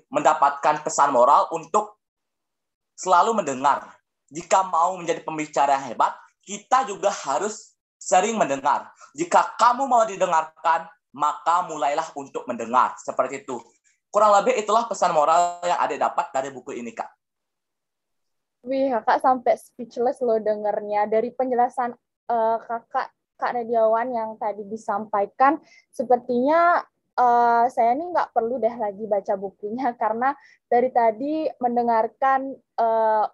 mendapatkan 0.08 0.80
pesan 0.80 1.12
moral 1.12 1.52
untuk 1.52 2.00
selalu 2.96 3.40
mendengar. 3.40 3.96
Jika 4.30 4.64
mau 4.68 4.94
menjadi 4.96 5.20
pembicara 5.26 5.76
yang 5.80 5.94
hebat, 5.94 6.14
kita 6.44 6.86
juga 6.88 7.10
harus 7.10 7.74
sering 8.00 8.38
mendengar. 8.38 8.88
Jika 9.12 9.58
kamu 9.60 9.84
mau 9.84 10.06
didengarkan, 10.06 10.88
maka 11.12 11.66
mulailah 11.66 12.06
untuk 12.14 12.46
mendengar. 12.46 12.96
Seperti 13.00 13.42
itu. 13.42 13.58
Kurang 14.10 14.34
lebih 14.42 14.58
itulah 14.58 14.86
pesan 14.86 15.14
moral 15.14 15.62
yang 15.62 15.78
adik 15.78 15.98
dapat 16.00 16.26
dari 16.34 16.48
buku 16.50 16.74
ini, 16.74 16.90
Kak. 16.94 17.10
Wih, 18.66 18.92
kakak 18.92 19.24
sampai 19.24 19.54
speechless 19.56 20.20
loh 20.20 20.36
dengernya. 20.36 21.08
Dari 21.08 21.32
penjelasan 21.32 21.94
uh, 22.28 22.58
kakak, 22.60 23.08
Kak 23.40 23.56
Rediawan 23.56 24.12
yang 24.12 24.36
tadi 24.36 24.68
disampaikan, 24.68 25.56
sepertinya 25.88 26.84
uh, 27.20 27.64
saya 27.68 27.92
ini 27.92 28.08
nggak 28.08 28.32
perlu 28.32 28.56
deh 28.56 28.72
lagi 28.80 29.04
baca 29.04 29.36
bukunya, 29.36 29.92
karena 30.02 30.32
dari 30.72 30.88
tadi 30.88 31.46
mendengarkan 31.60 32.56
uh, 32.80 33.28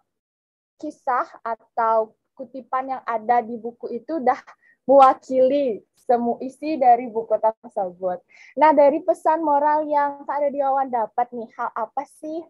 kisah 0.77 1.27
atau 1.47 2.19
kutipan 2.37 2.99
yang 2.99 3.03
ada 3.09 3.41
di 3.41 3.57
buku 3.57 3.89
itu 3.97 4.21
udah 4.21 4.37
mewakili 4.85 5.81
semua 5.97 6.39
isi 6.45 6.79
dari 6.79 7.11
buku 7.11 7.35
tersebut. 7.41 8.23
Nah, 8.61 8.71
dari 8.71 9.03
pesan 9.03 9.43
moral 9.43 9.89
yang 9.89 10.23
Kak 10.23 10.39
Rediawan 10.47 10.93
dapat 10.93 11.27
nih, 11.35 11.51
hal 11.59 11.75
apa 11.75 12.07
sih 12.07 12.45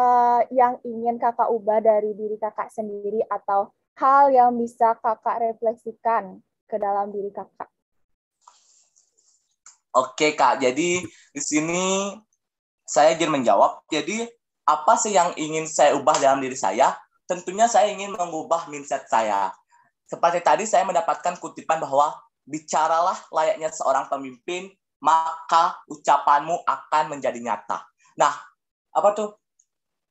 uh, 0.00 0.42
yang 0.50 0.82
ingin 0.82 1.20
kakak 1.20 1.46
ubah 1.46 1.78
dari 1.78 2.16
diri 2.18 2.34
kakak 2.40 2.72
sendiri 2.74 3.22
atau 3.30 3.70
hal 4.02 4.34
yang 4.34 4.58
bisa 4.58 4.98
kakak 4.98 5.38
refleksikan 5.38 6.42
ke 6.66 6.76
dalam 6.80 7.14
diri 7.14 7.30
kakak? 7.30 7.75
Oke 9.96 10.36
kak, 10.36 10.60
jadi 10.60 11.00
di 11.08 11.40
sini 11.40 12.12
saya 12.84 13.16
ingin 13.16 13.32
menjawab. 13.32 13.88
Jadi 13.88 14.28
apa 14.68 14.92
sih 15.00 15.16
yang 15.16 15.32
ingin 15.40 15.64
saya 15.64 15.96
ubah 15.96 16.20
dalam 16.20 16.44
diri 16.44 16.52
saya? 16.52 16.92
Tentunya 17.24 17.64
saya 17.64 17.88
ingin 17.88 18.12
mengubah 18.12 18.68
mindset 18.68 19.08
saya. 19.08 19.50
Seperti 20.06 20.44
tadi 20.44 20.68
saya 20.68 20.84
mendapatkan 20.84 21.40
kutipan 21.40 21.80
bahwa 21.80 22.14
bicaralah 22.46 23.16
layaknya 23.32 23.72
seorang 23.74 24.06
pemimpin, 24.06 24.70
maka 25.02 25.80
ucapanmu 25.90 26.62
akan 26.62 27.04
menjadi 27.16 27.40
nyata. 27.42 27.82
Nah, 28.20 28.36
apa 28.94 29.08
tuh? 29.16 29.34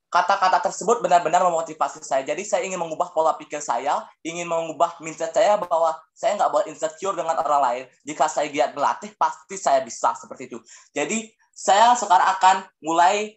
Kata-kata 0.06 0.62
tersebut 0.70 1.02
benar-benar 1.02 1.42
memotivasi 1.44 2.00
saya. 2.00 2.22
Jadi 2.22 2.46
saya 2.46 2.62
ingin 2.62 2.78
mengubah 2.78 3.10
pola 3.10 3.34
pikir 3.34 3.58
saya, 3.58 4.06
ingin 4.22 4.46
mengubah 4.46 4.98
mindset 5.02 5.34
saya 5.34 5.58
bahwa 5.58 5.92
saya 6.14 6.38
nggak 6.38 6.50
boleh 6.50 6.66
insecure 6.70 7.18
dengan 7.18 7.36
orang 7.42 7.60
lain. 7.62 7.84
Jika 8.06 8.30
saya 8.30 8.46
giat 8.48 8.72
berlatih, 8.72 9.12
pasti 9.18 9.58
saya 9.58 9.82
bisa 9.82 10.14
seperti 10.14 10.48
itu. 10.48 10.58
Jadi 10.94 11.26
saya 11.50 11.92
sekarang 11.98 12.28
akan 12.38 12.56
mulai 12.84 13.34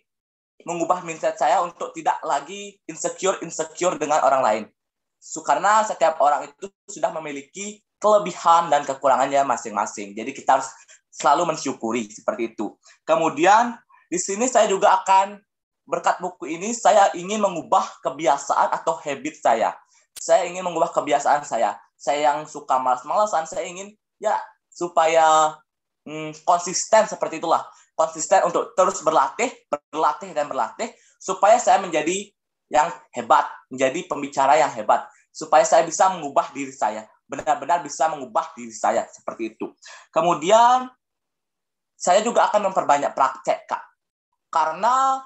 mengubah 0.68 1.02
mindset 1.08 1.40
saya 1.40 1.64
untuk 1.64 1.96
tidak 1.96 2.20
lagi 2.22 2.78
insecure-insecure 2.86 3.96
dengan 3.96 4.22
orang 4.22 4.42
lain. 4.44 4.64
Karena 5.44 5.84
setiap 5.84 6.20
orang 6.24 6.48
itu 6.48 6.68
sudah 6.88 7.12
memiliki 7.16 7.80
kelebihan 8.00 8.72
dan 8.72 8.88
kekurangannya 8.88 9.44
masing-masing. 9.44 10.16
Jadi 10.16 10.32
kita 10.32 10.60
harus 10.60 10.70
selalu 11.12 11.56
mensyukuri 11.56 12.08
seperti 12.08 12.56
itu. 12.56 12.76
Kemudian 13.04 13.76
di 14.08 14.20
sini 14.20 14.48
saya 14.48 14.72
juga 14.72 14.96
akan 15.04 15.40
berkat 15.90 16.22
buku 16.22 16.46
ini 16.46 16.70
saya 16.78 17.10
ingin 17.18 17.42
mengubah 17.42 17.82
kebiasaan 18.06 18.70
atau 18.78 19.02
habit 19.02 19.36
saya. 19.42 19.74
Saya 20.22 20.46
ingin 20.46 20.62
mengubah 20.62 20.94
kebiasaan 20.94 21.42
saya. 21.42 21.82
Saya 21.98 22.32
yang 22.32 22.46
suka 22.46 22.78
malas-malasan, 22.78 23.50
saya 23.50 23.66
ingin 23.66 23.92
ya 24.22 24.38
supaya 24.70 25.58
hmm, 26.06 26.46
konsisten 26.46 27.10
seperti 27.10 27.42
itulah. 27.42 27.66
Konsisten 27.98 28.46
untuk 28.48 28.78
terus 28.78 29.02
berlatih, 29.02 29.50
berlatih 29.68 30.32
dan 30.32 30.48
berlatih 30.48 30.94
supaya 31.20 31.60
saya 31.60 31.84
menjadi 31.84 32.32
yang 32.70 32.88
hebat, 33.12 33.50
menjadi 33.74 34.06
pembicara 34.06 34.56
yang 34.62 34.72
hebat. 34.78 35.10
supaya 35.30 35.62
saya 35.62 35.86
bisa 35.86 36.10
mengubah 36.10 36.52
diri 36.52 36.74
saya, 36.74 37.06
benar-benar 37.30 37.86
bisa 37.86 38.10
mengubah 38.10 38.50
diri 38.58 38.74
saya 38.74 39.06
seperti 39.08 39.56
itu. 39.56 39.72
Kemudian 40.10 40.90
saya 41.94 42.26
juga 42.26 42.50
akan 42.50 42.74
memperbanyak 42.74 43.14
praktek, 43.14 43.70
Kak. 43.70 43.84
Karena 44.50 45.22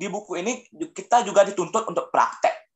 di 0.00 0.08
buku 0.08 0.40
ini 0.40 0.64
kita 0.96 1.20
juga 1.28 1.44
dituntut 1.44 1.84
untuk 1.92 2.08
praktek. 2.08 2.72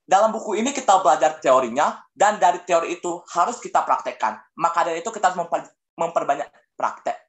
Dalam 0.00 0.32
buku 0.32 0.56
ini 0.56 0.72
kita 0.72 0.96
belajar 1.04 1.36
teorinya, 1.36 2.00
dan 2.16 2.40
dari 2.40 2.64
teori 2.64 2.96
itu 2.96 3.20
harus 3.36 3.60
kita 3.60 3.84
praktekkan. 3.84 4.40
Maka 4.56 4.88
dari 4.88 5.04
itu 5.04 5.12
kita 5.12 5.32
harus 5.32 5.44
memperbanyak 5.96 6.48
praktek. 6.72 7.20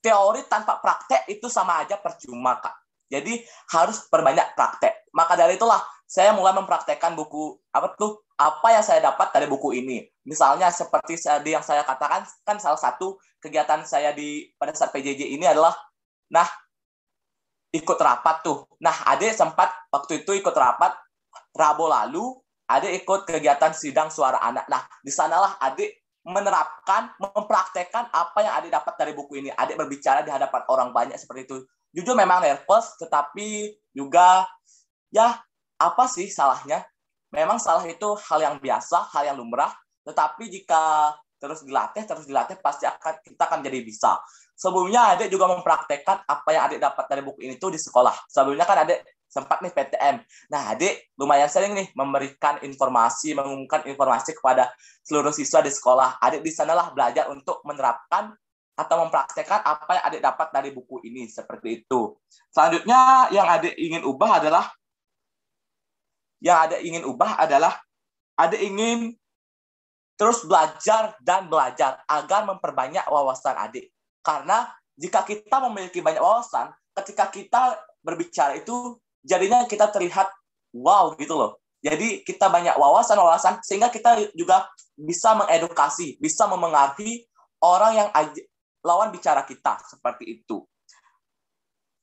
Teori 0.00 0.48
tanpa 0.48 0.80
praktek 0.80 1.28
itu 1.28 1.52
sama 1.52 1.84
aja 1.84 2.00
percuma, 2.00 2.56
Kak. 2.56 2.72
Jadi 3.12 3.44
harus 3.76 4.08
perbanyak 4.08 4.56
praktek. 4.56 5.12
Maka 5.12 5.36
dari 5.36 5.60
itulah 5.60 5.84
saya 6.08 6.32
mulai 6.32 6.56
mempraktekkan 6.56 7.12
buku 7.12 7.60
apa 7.76 7.92
tuh 8.00 8.24
apa 8.40 8.72
yang 8.72 8.84
saya 8.84 9.12
dapat 9.12 9.28
dari 9.36 9.44
buku 9.44 9.76
ini. 9.76 10.08
Misalnya 10.24 10.72
seperti 10.72 11.20
yang 11.44 11.60
saya 11.60 11.84
katakan 11.84 12.24
kan 12.48 12.56
salah 12.56 12.80
satu 12.80 13.20
kegiatan 13.44 13.84
saya 13.84 14.16
di 14.16 14.48
pada 14.56 14.72
saat 14.72 14.88
PJJ 14.96 15.36
ini 15.36 15.44
adalah 15.44 15.76
nah 16.32 16.48
ikut 17.70 17.98
rapat 17.98 18.42
tuh. 18.42 18.66
Nah, 18.82 18.94
Ade 19.06 19.30
sempat 19.30 19.70
waktu 19.90 20.26
itu 20.26 20.34
ikut 20.34 20.54
rapat 20.54 20.94
Rabu 21.54 21.86
lalu 21.86 22.34
Ade 22.70 22.94
ikut 22.94 23.26
kegiatan 23.26 23.74
sidang 23.74 24.10
suara 24.10 24.38
anak. 24.42 24.66
Nah, 24.70 24.82
di 25.02 25.10
sanalah 25.10 25.58
Ade 25.58 26.02
menerapkan, 26.26 27.14
mempraktekkan 27.18 28.10
apa 28.10 28.38
yang 28.42 28.54
Ade 28.58 28.68
dapat 28.70 28.94
dari 28.98 29.12
buku 29.14 29.42
ini. 29.42 29.50
Ade 29.54 29.74
berbicara 29.78 30.22
di 30.22 30.30
hadapan 30.30 30.62
orang 30.70 30.90
banyak 30.94 31.18
seperti 31.18 31.46
itu 31.46 31.56
jujur 31.94 32.14
memang 32.14 32.42
nervous, 32.42 32.94
tetapi 32.98 33.74
juga 33.90 34.46
ya 35.10 35.38
apa 35.78 36.04
sih 36.06 36.30
salahnya? 36.30 36.86
Memang 37.30 37.62
salah 37.62 37.86
itu 37.86 38.18
hal 38.26 38.42
yang 38.42 38.56
biasa, 38.58 39.06
hal 39.14 39.30
yang 39.30 39.36
lumrah, 39.38 39.70
tetapi 40.02 40.50
jika 40.50 41.14
terus 41.40 41.64
dilatih, 41.64 42.04
terus 42.04 42.28
dilatih, 42.28 42.60
pasti 42.60 42.84
akan 42.84 43.24
kita 43.24 43.42
akan 43.48 43.64
jadi 43.64 43.80
bisa. 43.80 44.20
Sebelumnya 44.52 45.16
adik 45.16 45.32
juga 45.32 45.48
mempraktekkan 45.48 46.28
apa 46.28 46.48
yang 46.52 46.62
adik 46.68 46.78
dapat 46.84 47.04
dari 47.08 47.22
buku 47.24 47.48
ini 47.48 47.56
tuh 47.56 47.72
di 47.72 47.80
sekolah. 47.80 48.28
Sebelumnya 48.28 48.68
kan 48.68 48.84
adik 48.84 49.00
sempat 49.24 49.64
nih 49.64 49.72
PTM. 49.72 50.20
Nah, 50.52 50.76
adik 50.76 51.14
lumayan 51.16 51.48
sering 51.48 51.72
nih 51.72 51.88
memberikan 51.96 52.60
informasi, 52.60 53.32
mengumumkan 53.32 53.86
informasi 53.88 54.36
kepada 54.36 54.68
seluruh 55.00 55.32
siswa 55.32 55.64
di 55.64 55.72
sekolah. 55.72 56.20
Adik 56.20 56.44
di 56.44 56.52
sanalah 56.52 56.92
belajar 56.92 57.32
untuk 57.32 57.64
menerapkan 57.64 58.36
atau 58.76 58.96
mempraktekkan 59.06 59.60
apa 59.64 59.90
yang 59.96 60.04
adik 60.12 60.20
dapat 60.24 60.48
dari 60.52 60.70
buku 60.76 61.00
ini 61.08 61.24
seperti 61.30 61.84
itu. 61.84 62.16
Selanjutnya 62.52 63.32
yang 63.32 63.48
adik 63.48 63.76
ingin 63.80 64.04
ubah 64.04 64.44
adalah 64.44 64.64
yang 66.40 66.58
ada 66.68 66.76
ingin 66.80 67.04
ubah 67.04 67.36
adalah 67.36 67.76
ada 68.34 68.56
ingin 68.56 69.12
terus 70.20 70.44
belajar 70.44 71.16
dan 71.24 71.48
belajar 71.48 72.04
agar 72.04 72.44
memperbanyak 72.44 73.08
wawasan 73.08 73.56
adik. 73.56 73.88
Karena 74.20 74.68
jika 75.00 75.24
kita 75.24 75.64
memiliki 75.64 76.04
banyak 76.04 76.20
wawasan, 76.20 76.68
ketika 76.92 77.32
kita 77.32 77.80
berbicara 78.04 78.60
itu 78.60 79.00
jadinya 79.24 79.64
kita 79.64 79.88
terlihat 79.88 80.28
wow 80.76 81.16
gitu 81.16 81.40
loh. 81.40 81.56
Jadi 81.80 82.20
kita 82.20 82.52
banyak 82.52 82.76
wawasan-wawasan 82.76 83.64
sehingga 83.64 83.88
kita 83.88 84.20
juga 84.36 84.68
bisa 84.92 85.32
mengedukasi, 85.32 86.20
bisa 86.20 86.44
memengaruhi 86.44 87.24
orang 87.64 87.92
yang 87.96 88.08
lawan 88.84 89.08
bicara 89.08 89.48
kita 89.48 89.80
seperti 89.88 90.44
itu. 90.44 90.68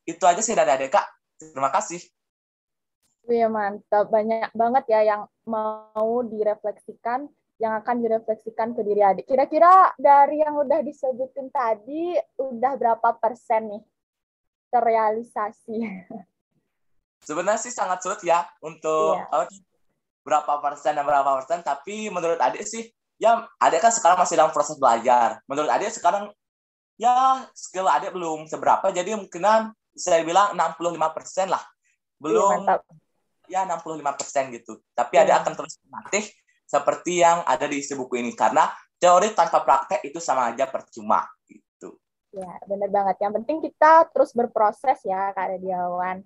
Itu 0.10 0.26
aja 0.26 0.42
sih 0.42 0.58
dari 0.58 0.74
adik 0.74 0.90
kak. 0.90 1.06
Terima 1.38 1.70
kasih. 1.70 2.02
Iya 3.30 3.46
mantap, 3.52 4.10
banyak 4.10 4.50
banget 4.58 4.84
ya 4.90 5.06
yang 5.06 5.22
mau 5.46 6.26
direfleksikan, 6.26 7.30
yang 7.58 7.74
akan 7.82 8.06
direfleksikan 8.06 8.78
ke 8.78 8.82
diri 8.86 9.02
adik. 9.02 9.26
Kira-kira 9.26 9.94
dari 9.98 10.46
yang 10.46 10.62
udah 10.62 10.82
disebutin 10.86 11.50
tadi, 11.50 12.14
udah 12.38 12.74
berapa 12.78 13.10
persen 13.18 13.78
nih 13.78 13.84
terrealisasi? 14.70 15.78
Sebenarnya 17.28 17.60
sih 17.60 17.74
sangat 17.74 18.06
sulit 18.06 18.22
ya 18.22 18.46
untuk 18.62 19.18
iya. 19.18 19.50
berapa 20.22 20.62
persen 20.62 20.94
dan 20.94 21.04
berapa 21.04 21.42
persen, 21.42 21.66
tapi 21.66 22.14
menurut 22.14 22.38
adik 22.38 22.62
sih, 22.62 22.86
ya 23.18 23.42
adik 23.58 23.82
kan 23.82 23.90
sekarang 23.90 24.22
masih 24.22 24.38
dalam 24.38 24.54
proses 24.54 24.78
belajar. 24.78 25.42
Menurut 25.50 25.68
adik 25.74 25.90
sekarang 25.90 26.30
ya 26.98 27.46
skill 27.54 27.86
adik 27.86 28.12
belum 28.12 28.50
seberapa 28.50 28.90
jadi 28.90 29.14
mungkinan 29.14 29.72
saya 29.94 30.26
bilang 30.26 30.58
65 30.58 30.98
persen 31.14 31.48
lah 31.50 31.62
belum 32.18 32.66
iya, 33.50 33.62
ya 33.66 33.70
65 33.70 34.02
persen 34.18 34.44
gitu 34.50 34.82
tapi 34.98 35.22
ya. 35.22 35.26
adik 35.26 35.36
akan 35.46 35.54
terus 35.54 35.78
melatih 35.86 36.26
seperti 36.68 37.24
yang 37.24 37.48
ada 37.48 37.64
di 37.66 37.80
isi 37.80 37.96
buku 37.96 38.20
ini. 38.20 38.36
Karena 38.36 38.68
teori 39.00 39.32
tanpa 39.32 39.64
praktek 39.64 40.04
itu 40.04 40.20
sama 40.20 40.52
aja 40.52 40.68
percuma 40.68 41.24
gitu. 41.48 41.96
Ya 42.36 42.60
benar 42.68 42.92
banget. 42.92 43.16
Yang 43.24 43.34
penting 43.42 43.58
kita 43.64 44.12
terus 44.12 44.36
berproses 44.36 45.00
ya 45.08 45.32
kak 45.32 45.58
Rediawan. 45.58 46.22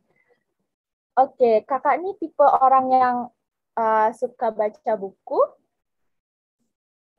Oke 1.16 1.62
kakak 1.70 2.02
ini 2.02 2.18
tipe 2.18 2.42
orang 2.42 2.86
yang 2.90 3.16
uh, 3.78 4.10
suka 4.18 4.50
baca 4.50 4.94
buku? 4.98 5.40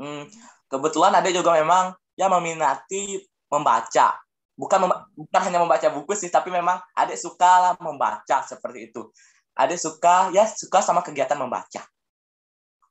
Hmm, 0.02 0.26
kebetulan 0.66 1.14
ada 1.14 1.30
juga 1.30 1.54
memang 1.54 1.94
ya 2.18 2.26
meminati 2.26 3.22
membaca. 3.46 4.18
Bukan 4.52 4.84
mem 4.84 4.92
bukan 5.16 5.40
hanya 5.48 5.62
membaca 5.62 5.88
buku 5.94 6.12
sih 6.18 6.28
tapi 6.28 6.50
memang 6.50 6.82
adik 6.98 7.16
suka 7.16 7.70
lah 7.70 7.72
membaca 7.78 8.42
seperti 8.42 8.90
itu. 8.90 9.12
Adik 9.52 9.78
suka 9.78 10.32
ya 10.32 10.48
suka 10.48 10.80
sama 10.80 11.04
kegiatan 11.04 11.36
membaca 11.36 11.84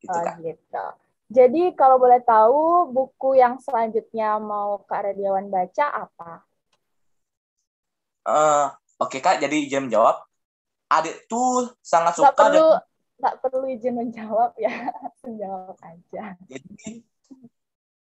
gitu 0.02 0.18
oh, 0.18 0.36
gitu. 0.42 0.86
Jadi 1.32 1.72
kalau 1.80 1.96
boleh 1.96 2.20
tahu 2.26 2.92
buku 2.92 3.40
yang 3.40 3.56
selanjutnya 3.62 4.36
mau 4.42 4.84
Kak 4.84 5.08
Radiawan 5.08 5.48
baca 5.48 6.10
apa? 6.10 6.44
Uh, 8.28 8.68
oke 9.00 9.18
okay, 9.18 9.20
kak. 9.24 9.40
Jadi 9.40 9.66
izin 9.66 9.88
jawab 9.88 10.22
adik 10.92 11.24
tuh 11.32 11.72
sangat 11.80 12.20
suka 12.20 12.36
nggak 12.36 12.38
perlu 12.38 12.70
nggak 13.22 13.36
perlu 13.40 13.66
izin 13.72 13.96
menjawab 13.96 14.52
ya. 14.60 14.92
Menjawab 15.24 15.78
aja. 15.80 16.36
Jadi 16.52 17.06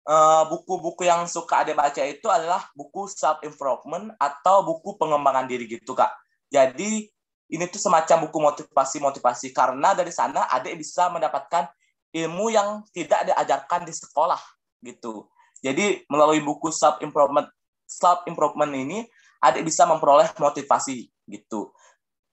Eh, 0.06 0.42
buku-buku 0.46 1.02
uh, 1.02 1.06
yang 1.10 1.22
suka 1.26 1.66
ada 1.66 1.74
baca 1.74 1.98
itu 2.06 2.30
adalah 2.30 2.62
buku 2.78 3.10
self 3.10 3.42
improvement 3.42 4.14
atau 4.22 4.62
buku 4.62 4.94
pengembangan 4.94 5.50
diri 5.50 5.66
gitu 5.66 5.98
kak. 5.98 6.14
Jadi 6.46 7.10
ini 7.50 7.64
tuh 7.66 7.82
semacam 7.82 8.30
buku 8.30 8.38
motivasi-motivasi. 8.38 9.50
Karena 9.50 9.98
dari 9.98 10.14
sana 10.14 10.46
adik 10.46 10.78
bisa 10.78 11.10
mendapatkan 11.10 11.66
ilmu 12.16 12.48
yang 12.48 12.80
tidak 12.96 13.28
diajarkan 13.28 13.84
di 13.84 13.92
sekolah 13.92 14.40
gitu. 14.80 15.28
Jadi 15.60 16.04
melalui 16.08 16.40
buku 16.40 16.72
self 16.72 17.00
improvement 17.04 17.48
self 17.84 18.24
improvement 18.24 18.72
ini 18.72 19.04
adik 19.44 19.68
bisa 19.68 19.84
memperoleh 19.84 20.32
motivasi 20.36 21.06
gitu. 21.28 21.70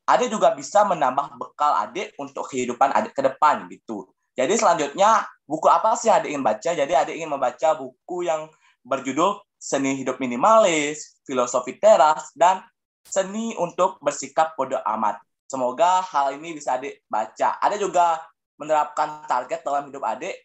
Adik 0.04 0.32
juga 0.32 0.52
bisa 0.52 0.84
menambah 0.84 1.40
bekal 1.40 1.80
adik 1.88 2.16
untuk 2.20 2.48
kehidupan 2.52 2.92
adik 2.92 3.16
ke 3.16 3.22
depan 3.24 3.68
gitu. 3.72 4.12
Jadi 4.34 4.58
selanjutnya 4.58 5.24
buku 5.46 5.70
apa 5.70 5.96
sih 5.96 6.12
adik 6.12 6.34
ingin 6.34 6.44
baca? 6.44 6.70
Jadi 6.76 6.94
adik 6.96 7.16
ingin 7.16 7.32
membaca 7.32 7.76
buku 7.78 8.28
yang 8.28 8.50
berjudul 8.84 9.40
Seni 9.56 9.96
Hidup 9.96 10.20
Minimalis, 10.20 11.24
Filosofi 11.24 11.80
Teras, 11.80 12.36
dan 12.36 12.60
Seni 13.08 13.56
untuk 13.56 13.96
Bersikap 14.04 14.60
Bodoh 14.60 14.84
Amat. 14.84 15.24
Semoga 15.48 16.04
hal 16.04 16.36
ini 16.36 16.58
bisa 16.58 16.76
adik 16.76 17.06
baca. 17.08 17.62
Ada 17.64 17.80
juga 17.80 18.20
menerapkan 18.64 19.28
target 19.28 19.62
dalam 19.62 19.92
hidup 19.92 20.02
adik. 20.08 20.36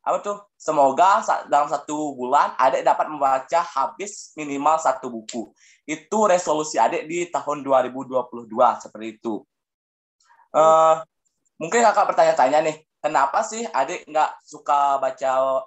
Apa 0.00 0.18
tuh? 0.24 0.38
Semoga 0.56 1.20
dalam 1.46 1.68
satu 1.68 2.16
bulan 2.16 2.56
adik 2.56 2.82
dapat 2.82 3.06
membaca 3.12 3.60
habis 3.62 4.32
minimal 4.34 4.80
satu 4.80 5.12
buku. 5.12 5.52
Itu 5.84 6.26
resolusi 6.26 6.80
adik 6.80 7.06
di 7.06 7.28
tahun 7.28 7.62
2022 7.62 8.48
seperti 8.80 9.06
itu. 9.20 9.44
Uh, 10.50 10.98
mungkin 11.60 11.84
kakak 11.84 12.10
bertanya-tanya 12.10 12.58
nih, 12.64 12.76
kenapa 12.98 13.44
sih 13.46 13.62
adik 13.62 14.08
nggak 14.08 14.40
suka 14.42 14.98
baca 14.98 15.62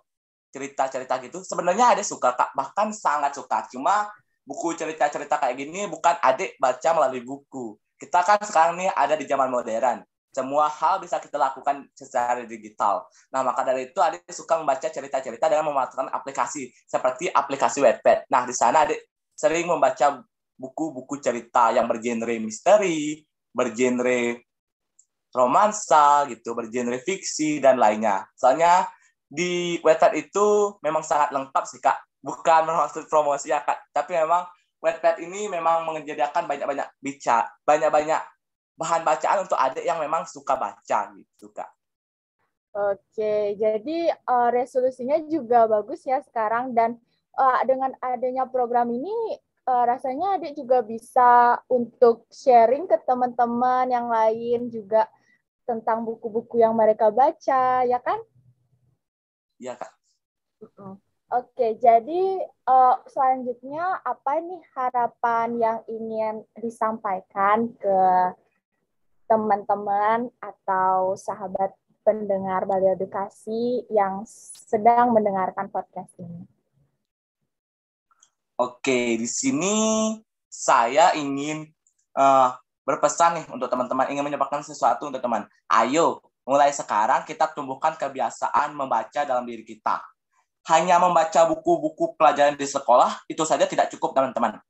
cerita-cerita 0.54 1.18
gitu? 1.24 1.40
Sebenarnya 1.46 1.98
adik 1.98 2.06
suka, 2.06 2.34
kak. 2.34 2.52
bahkan 2.58 2.92
sangat 2.92 3.38
suka. 3.38 3.66
Cuma 3.70 4.10
buku 4.44 4.76
cerita-cerita 4.76 5.40
kayak 5.40 5.56
gini 5.56 5.88
bukan 5.88 6.20
adik 6.20 6.60
baca 6.60 6.90
melalui 6.94 7.24
buku. 7.24 7.80
Kita 7.96 8.20
kan 8.26 8.42
sekarang 8.44 8.76
nih 8.76 8.92
ada 8.92 9.16
di 9.16 9.24
zaman 9.24 9.48
modern. 9.48 10.04
Semua 10.34 10.66
hal 10.66 10.98
bisa 10.98 11.22
kita 11.22 11.38
lakukan 11.38 11.86
secara 11.94 12.42
digital. 12.42 13.06
Nah, 13.30 13.46
maka 13.46 13.62
dari 13.62 13.94
itu 13.94 14.02
adik 14.02 14.26
suka 14.34 14.58
membaca 14.58 14.90
cerita-cerita 14.90 15.46
dengan 15.46 15.70
memanfaatkan 15.70 16.10
aplikasi 16.10 16.74
seperti 16.90 17.30
aplikasi 17.30 17.86
Wattpad. 17.86 18.26
Nah, 18.34 18.50
di 18.50 18.54
sana 18.58 18.90
adik 18.90 18.98
sering 19.38 19.70
membaca 19.70 20.26
buku-buku 20.58 21.22
cerita 21.22 21.70
yang 21.70 21.86
bergenre 21.86 22.42
misteri, 22.42 23.22
bergenre 23.54 24.50
romansa 25.34 26.26
gitu, 26.30 26.58
bergenre 26.58 26.98
fiksi 27.06 27.62
dan 27.62 27.78
lainnya. 27.78 28.26
Soalnya 28.34 28.90
di 29.30 29.78
Wattpad 29.86 30.18
itu 30.18 30.78
memang 30.82 31.06
sangat 31.06 31.30
lengkap 31.30 31.64
sih 31.70 31.78
kak. 31.78 32.02
Bukan 32.24 32.66
maksud 32.66 33.06
promosi 33.06 33.54
ya 33.54 33.62
kak, 33.62 33.94
tapi 33.94 34.18
memang 34.18 34.50
Wattpad 34.82 35.22
ini 35.22 35.48
memang 35.48 35.88
menyediakan 35.88 36.44
banyak-banyak 36.44 36.88
bicara, 37.00 37.48
banyak-banyak 37.64 38.33
bahan 38.74 39.06
bacaan 39.06 39.46
untuk 39.46 39.58
adik 39.60 39.86
yang 39.86 40.02
memang 40.02 40.26
suka 40.26 40.58
baca 40.58 41.00
gitu 41.14 41.54
kak. 41.54 41.70
Oke, 42.74 43.54
jadi 43.54 44.10
uh, 44.26 44.50
resolusinya 44.50 45.22
juga 45.30 45.70
bagus 45.70 46.02
ya 46.10 46.18
sekarang 46.26 46.74
dan 46.74 46.98
uh, 47.38 47.62
dengan 47.70 47.94
adanya 48.02 48.50
program 48.50 48.90
ini 48.90 49.14
uh, 49.70 49.86
rasanya 49.86 50.42
adik 50.42 50.58
juga 50.58 50.82
bisa 50.82 51.62
untuk 51.70 52.26
sharing 52.34 52.90
ke 52.90 52.98
teman-teman 53.06 53.94
yang 53.94 54.10
lain 54.10 54.74
juga 54.74 55.06
tentang 55.70 56.02
buku-buku 56.02 56.60
yang 56.60 56.74
mereka 56.74 57.14
baca, 57.14 57.86
ya 57.88 58.02
kan? 58.02 58.20
Iya, 59.62 59.80
Kak. 59.80 59.92
Oke, 61.34 61.82
jadi 61.82 62.46
uh, 62.70 62.96
selanjutnya 63.10 64.02
apa 64.06 64.38
nih 64.38 64.62
harapan 64.78 65.48
yang 65.58 65.80
ingin 65.90 66.36
disampaikan 66.62 67.74
ke 67.80 67.98
teman-teman 69.34 70.30
atau 70.38 71.18
sahabat 71.18 71.74
pendengar 72.06 72.70
Bali 72.70 72.86
Edukasi 72.94 73.82
yang 73.90 74.22
sedang 74.30 75.10
mendengarkan 75.10 75.74
podcast 75.74 76.14
ini. 76.22 76.46
Oke, 78.62 79.18
di 79.18 79.26
sini 79.26 79.74
saya 80.46 81.18
ingin 81.18 81.66
uh, 82.14 82.54
berpesan 82.86 83.42
nih 83.42 83.46
untuk 83.50 83.74
teman-teman 83.74 84.14
ingin 84.14 84.22
menyebabkan 84.22 84.62
sesuatu 84.62 85.10
untuk 85.10 85.18
teman. 85.18 85.50
Ayo, 85.66 86.22
mulai 86.46 86.70
sekarang 86.70 87.26
kita 87.26 87.50
tumbuhkan 87.58 87.98
kebiasaan 87.98 88.78
membaca 88.78 89.26
dalam 89.26 89.50
diri 89.50 89.66
kita. 89.66 89.98
Hanya 90.70 91.02
membaca 91.02 91.50
buku-buku 91.50 92.14
pelajaran 92.14 92.54
di 92.54 92.70
sekolah 92.70 93.26
itu 93.26 93.42
saja 93.50 93.66
tidak 93.66 93.90
cukup, 93.98 94.14
teman-teman. 94.14 94.62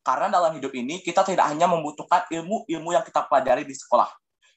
Karena 0.00 0.32
dalam 0.32 0.56
hidup 0.56 0.72
ini 0.72 1.04
kita 1.04 1.22
tidak 1.22 1.46
hanya 1.48 1.68
membutuhkan 1.68 2.24
ilmu-ilmu 2.32 2.90
yang 2.96 3.04
kita 3.04 3.28
pelajari 3.28 3.68
di 3.68 3.76
sekolah, 3.76 4.08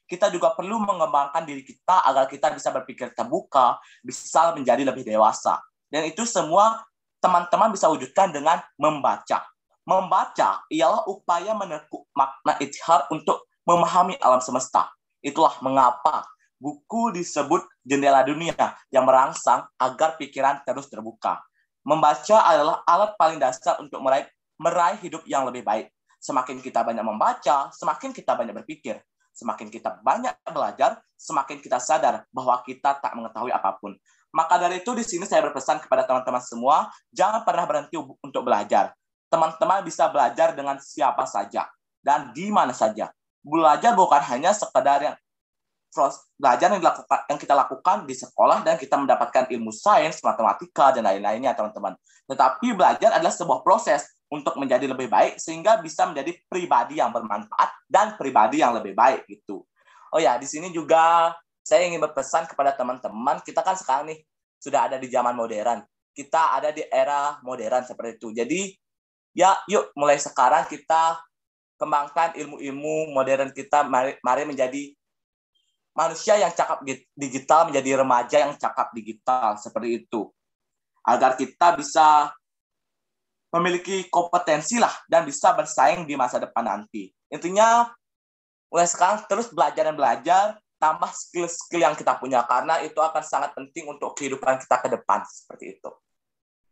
kita 0.04 0.28
juga 0.28 0.52
perlu 0.52 0.80
mengembangkan 0.80 1.44
diri 1.44 1.64
kita 1.64 2.04
agar 2.04 2.28
kita 2.28 2.52
bisa 2.52 2.68
berpikir 2.72 3.12
terbuka, 3.16 3.80
bisa 4.04 4.52
menjadi 4.56 4.84
lebih 4.84 5.04
dewasa. 5.04 5.60
Dan 5.88 6.08
itu 6.08 6.24
semua 6.28 6.80
teman-teman 7.20 7.72
bisa 7.72 7.88
wujudkan 7.88 8.32
dengan 8.32 8.60
membaca. 8.76 9.44
Membaca 9.84 10.64
ialah 10.72 11.04
upaya 11.08 11.52
menekuk 11.52 12.08
makna 12.16 12.56
ithar 12.60 13.08
untuk 13.12 13.48
memahami 13.68 14.16
alam 14.20 14.40
semesta. 14.40 14.92
Itulah 15.24 15.56
mengapa 15.64 16.24
buku 16.60 17.12
disebut 17.12 17.64
jendela 17.84 18.24
dunia 18.24 18.56
yang 18.88 19.04
merangsang 19.04 19.68
agar 19.76 20.16
pikiran 20.16 20.64
terus 20.64 20.88
terbuka. 20.88 21.40
Membaca 21.84 22.44
adalah 22.48 22.80
alat 22.88 23.12
paling 23.20 23.36
dasar 23.36 23.76
untuk 23.76 24.00
meraih, 24.00 24.24
meraih 24.58 24.98
hidup 25.02 25.22
yang 25.26 25.46
lebih 25.48 25.64
baik. 25.66 25.90
Semakin 26.22 26.60
kita 26.64 26.80
banyak 26.80 27.04
membaca, 27.04 27.68
semakin 27.74 28.10
kita 28.14 28.32
banyak 28.32 28.54
berpikir. 28.64 28.96
Semakin 29.34 29.66
kita 29.66 29.98
banyak 29.98 30.30
belajar, 30.46 31.02
semakin 31.18 31.58
kita 31.58 31.82
sadar 31.82 32.22
bahwa 32.30 32.54
kita 32.62 32.96
tak 33.02 33.12
mengetahui 33.18 33.50
apa 33.50 33.74
pun. 33.82 33.98
Maka 34.30 34.58
dari 34.62 34.82
itu 34.82 34.94
di 34.94 35.02
sini 35.02 35.26
saya 35.26 35.42
berpesan 35.46 35.82
kepada 35.82 36.06
teman-teman 36.06 36.42
semua, 36.42 36.90
jangan 37.10 37.42
pernah 37.42 37.66
berhenti 37.66 37.98
untuk 37.98 38.42
belajar. 38.46 38.94
Teman-teman 39.26 39.82
bisa 39.82 40.06
belajar 40.06 40.54
dengan 40.54 40.78
siapa 40.78 41.26
saja 41.26 41.66
dan 42.02 42.30
di 42.30 42.46
mana 42.50 42.70
saja. 42.70 43.10
Belajar 43.42 43.94
bukan 43.98 44.22
hanya 44.22 44.54
sekedar 44.54 45.02
yang 45.02 45.16
belajar 46.38 46.74
yang 46.74 46.82
dilakukan 46.82 47.18
yang 47.30 47.38
kita 47.38 47.54
lakukan 47.54 47.96
di 48.02 48.14
sekolah 48.18 48.66
dan 48.66 48.74
kita 48.74 48.98
mendapatkan 48.98 49.46
ilmu 49.46 49.70
sains, 49.70 50.18
matematika 50.22 50.90
dan 50.90 51.06
lain-lainnya 51.06 51.54
teman-teman. 51.54 51.94
Tetapi 52.26 52.74
belajar 52.74 53.14
adalah 53.14 53.34
sebuah 53.34 53.62
proses 53.62 54.13
untuk 54.34 54.58
menjadi 54.58 54.90
lebih 54.90 55.06
baik 55.06 55.38
sehingga 55.38 55.78
bisa 55.78 56.10
menjadi 56.10 56.34
pribadi 56.50 56.98
yang 56.98 57.14
bermanfaat 57.14 57.86
dan 57.86 58.18
pribadi 58.18 58.58
yang 58.58 58.74
lebih 58.74 58.90
baik 58.98 59.22
gitu. 59.30 59.62
Oh 60.10 60.18
ya, 60.18 60.34
di 60.34 60.46
sini 60.50 60.74
juga 60.74 61.30
saya 61.62 61.86
ingin 61.86 62.02
berpesan 62.02 62.50
kepada 62.50 62.74
teman-teman, 62.74 63.38
kita 63.46 63.62
kan 63.62 63.78
sekarang 63.78 64.10
nih 64.10 64.18
sudah 64.58 64.90
ada 64.90 64.96
di 64.98 65.06
zaman 65.06 65.38
modern. 65.38 65.86
Kita 66.10 66.58
ada 66.58 66.74
di 66.74 66.82
era 66.90 67.38
modern 67.46 67.86
seperti 67.86 68.18
itu. 68.18 68.28
Jadi 68.34 68.60
ya 69.34 69.54
yuk 69.70 69.94
mulai 69.94 70.18
sekarang 70.18 70.66
kita 70.66 71.22
kembangkan 71.78 72.38
ilmu-ilmu 72.38 73.10
modern 73.14 73.50
kita 73.50 73.82
mari, 73.86 74.14
mari 74.22 74.46
menjadi 74.46 74.94
manusia 75.94 76.38
yang 76.38 76.50
cakap 76.50 76.82
digital 77.14 77.70
menjadi 77.70 78.02
remaja 78.02 78.36
yang 78.46 78.54
cakap 78.58 78.90
digital 78.94 79.58
seperti 79.58 80.06
itu. 80.06 80.30
Agar 81.06 81.38
kita 81.38 81.78
bisa 81.78 82.30
memiliki 83.54 84.10
kompetensi 84.10 84.82
lah 84.82 84.90
dan 85.06 85.22
bisa 85.22 85.54
bersaing 85.54 86.02
di 86.02 86.18
masa 86.18 86.42
depan 86.42 86.66
nanti. 86.66 87.06
Intinya 87.30 87.86
mulai 88.66 88.90
sekarang 88.90 89.22
terus 89.30 89.46
belajar 89.54 89.86
dan 89.86 89.94
belajar, 89.94 90.58
tambah 90.82 91.10
skill-skill 91.14 91.86
yang 91.86 91.94
kita 91.94 92.18
punya 92.18 92.42
karena 92.42 92.82
itu 92.82 92.98
akan 92.98 93.22
sangat 93.22 93.54
penting 93.54 93.86
untuk 93.86 94.18
kehidupan 94.18 94.58
kita 94.58 94.82
ke 94.82 94.88
depan 94.90 95.22
seperti 95.22 95.78
itu. 95.78 95.90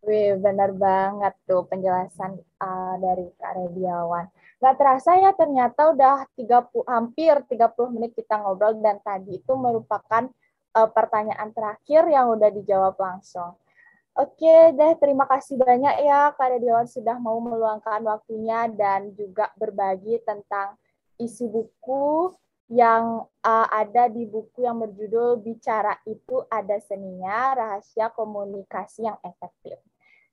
Wih, 0.03 0.35
benar 0.35 0.75
banget 0.75 1.31
tuh 1.47 1.63
penjelasan 1.71 2.35
uh, 2.59 2.95
dari 2.99 3.31
Kak 3.39 3.55
Rediawan. 3.55 4.27
Gak 4.59 4.75
terasa 4.75 5.15
ya 5.15 5.31
ternyata 5.31 5.95
udah 5.95 6.27
30, 6.35 6.91
hampir 6.91 7.35
30 7.47 7.95
menit 7.95 8.11
kita 8.19 8.43
ngobrol 8.43 8.83
dan 8.83 8.99
tadi 8.99 9.39
itu 9.39 9.53
merupakan 9.55 10.27
uh, 10.75 10.89
pertanyaan 10.91 11.55
terakhir 11.55 12.03
yang 12.11 12.35
udah 12.35 12.51
dijawab 12.51 12.99
langsung. 12.99 13.55
Oke 14.13 14.77
deh, 14.77 14.93
terima 15.01 15.25
kasih 15.25 15.57
banyak 15.57 16.05
ya 16.05 16.37
Kak 16.37 16.61
Dewan 16.61 16.85
sudah 16.85 17.17
mau 17.17 17.41
meluangkan 17.41 18.05
waktunya 18.05 18.69
dan 18.69 19.09
juga 19.17 19.49
berbagi 19.57 20.21
tentang 20.21 20.77
isi 21.17 21.49
buku 21.49 22.29
yang 22.69 23.25
uh, 23.25 23.67
ada 23.73 24.13
di 24.13 24.29
buku 24.29 24.69
yang 24.69 24.85
berjudul 24.85 25.41
Bicara 25.41 25.97
Itu 26.05 26.45
Ada 26.53 26.77
Seninya, 26.85 27.57
Rahasia 27.57 28.13
Komunikasi 28.13 29.09
yang 29.09 29.17
Efektif. 29.25 29.81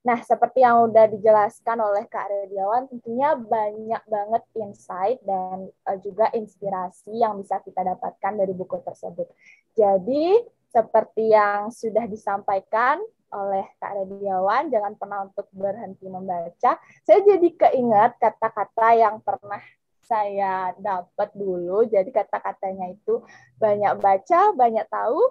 Nah, 0.03 0.19
seperti 0.27 0.63
yang 0.63 0.87
udah 0.91 1.07
dijelaskan 1.11 1.79
oleh 1.79 2.03
Kak 2.07 2.31
Rediawan, 2.31 2.87
tentunya 2.87 3.35
banyak 3.35 4.03
banget 4.07 4.43
insight 4.59 5.19
dan 5.23 5.71
uh, 5.87 5.97
juga 6.03 6.27
inspirasi 6.35 7.15
yang 7.15 7.39
bisa 7.39 7.63
kita 7.63 7.83
dapatkan 7.83 8.43
dari 8.43 8.51
buku 8.51 8.79
tersebut. 8.83 9.27
Jadi, 9.75 10.39
seperti 10.71 11.35
yang 11.35 11.71
sudah 11.71 12.07
disampaikan, 12.07 13.03
oleh 13.29 13.65
Kak 13.77 13.93
Radiawan, 13.93 14.73
jangan 14.73 14.93
pernah 14.97 15.19
untuk 15.29 15.47
berhenti 15.53 16.05
membaca. 16.09 16.77
Saya 17.05 17.19
jadi 17.25 17.49
keinget 17.53 18.17
kata-kata 18.17 18.87
yang 18.97 19.21
pernah 19.21 19.61
saya 20.09 20.73
dapat 20.81 21.29
dulu. 21.37 21.85
Jadi 21.85 22.09
kata-katanya 22.09 22.89
itu 22.89 23.21
banyak 23.61 23.93
baca, 24.01 24.57
banyak 24.57 24.85
tahu, 24.89 25.21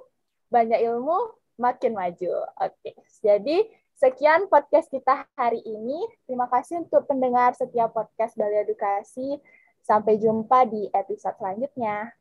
banyak 0.49 0.79
ilmu, 0.87 1.35
makin 1.59 1.99
maju. 1.99 2.47
Oke, 2.63 2.95
jadi 3.19 3.67
sekian 3.99 4.47
podcast 4.47 4.87
kita 4.87 5.27
hari 5.35 5.59
ini. 5.67 5.99
Terima 6.31 6.47
kasih 6.47 6.87
untuk 6.87 7.11
pendengar 7.11 7.59
setiap 7.59 7.91
podcast 7.91 8.39
Bali 8.39 8.63
Edukasi. 8.63 9.43
Sampai 9.83 10.23
jumpa 10.23 10.71
di 10.71 10.87
episode 10.95 11.35
selanjutnya. 11.41 12.15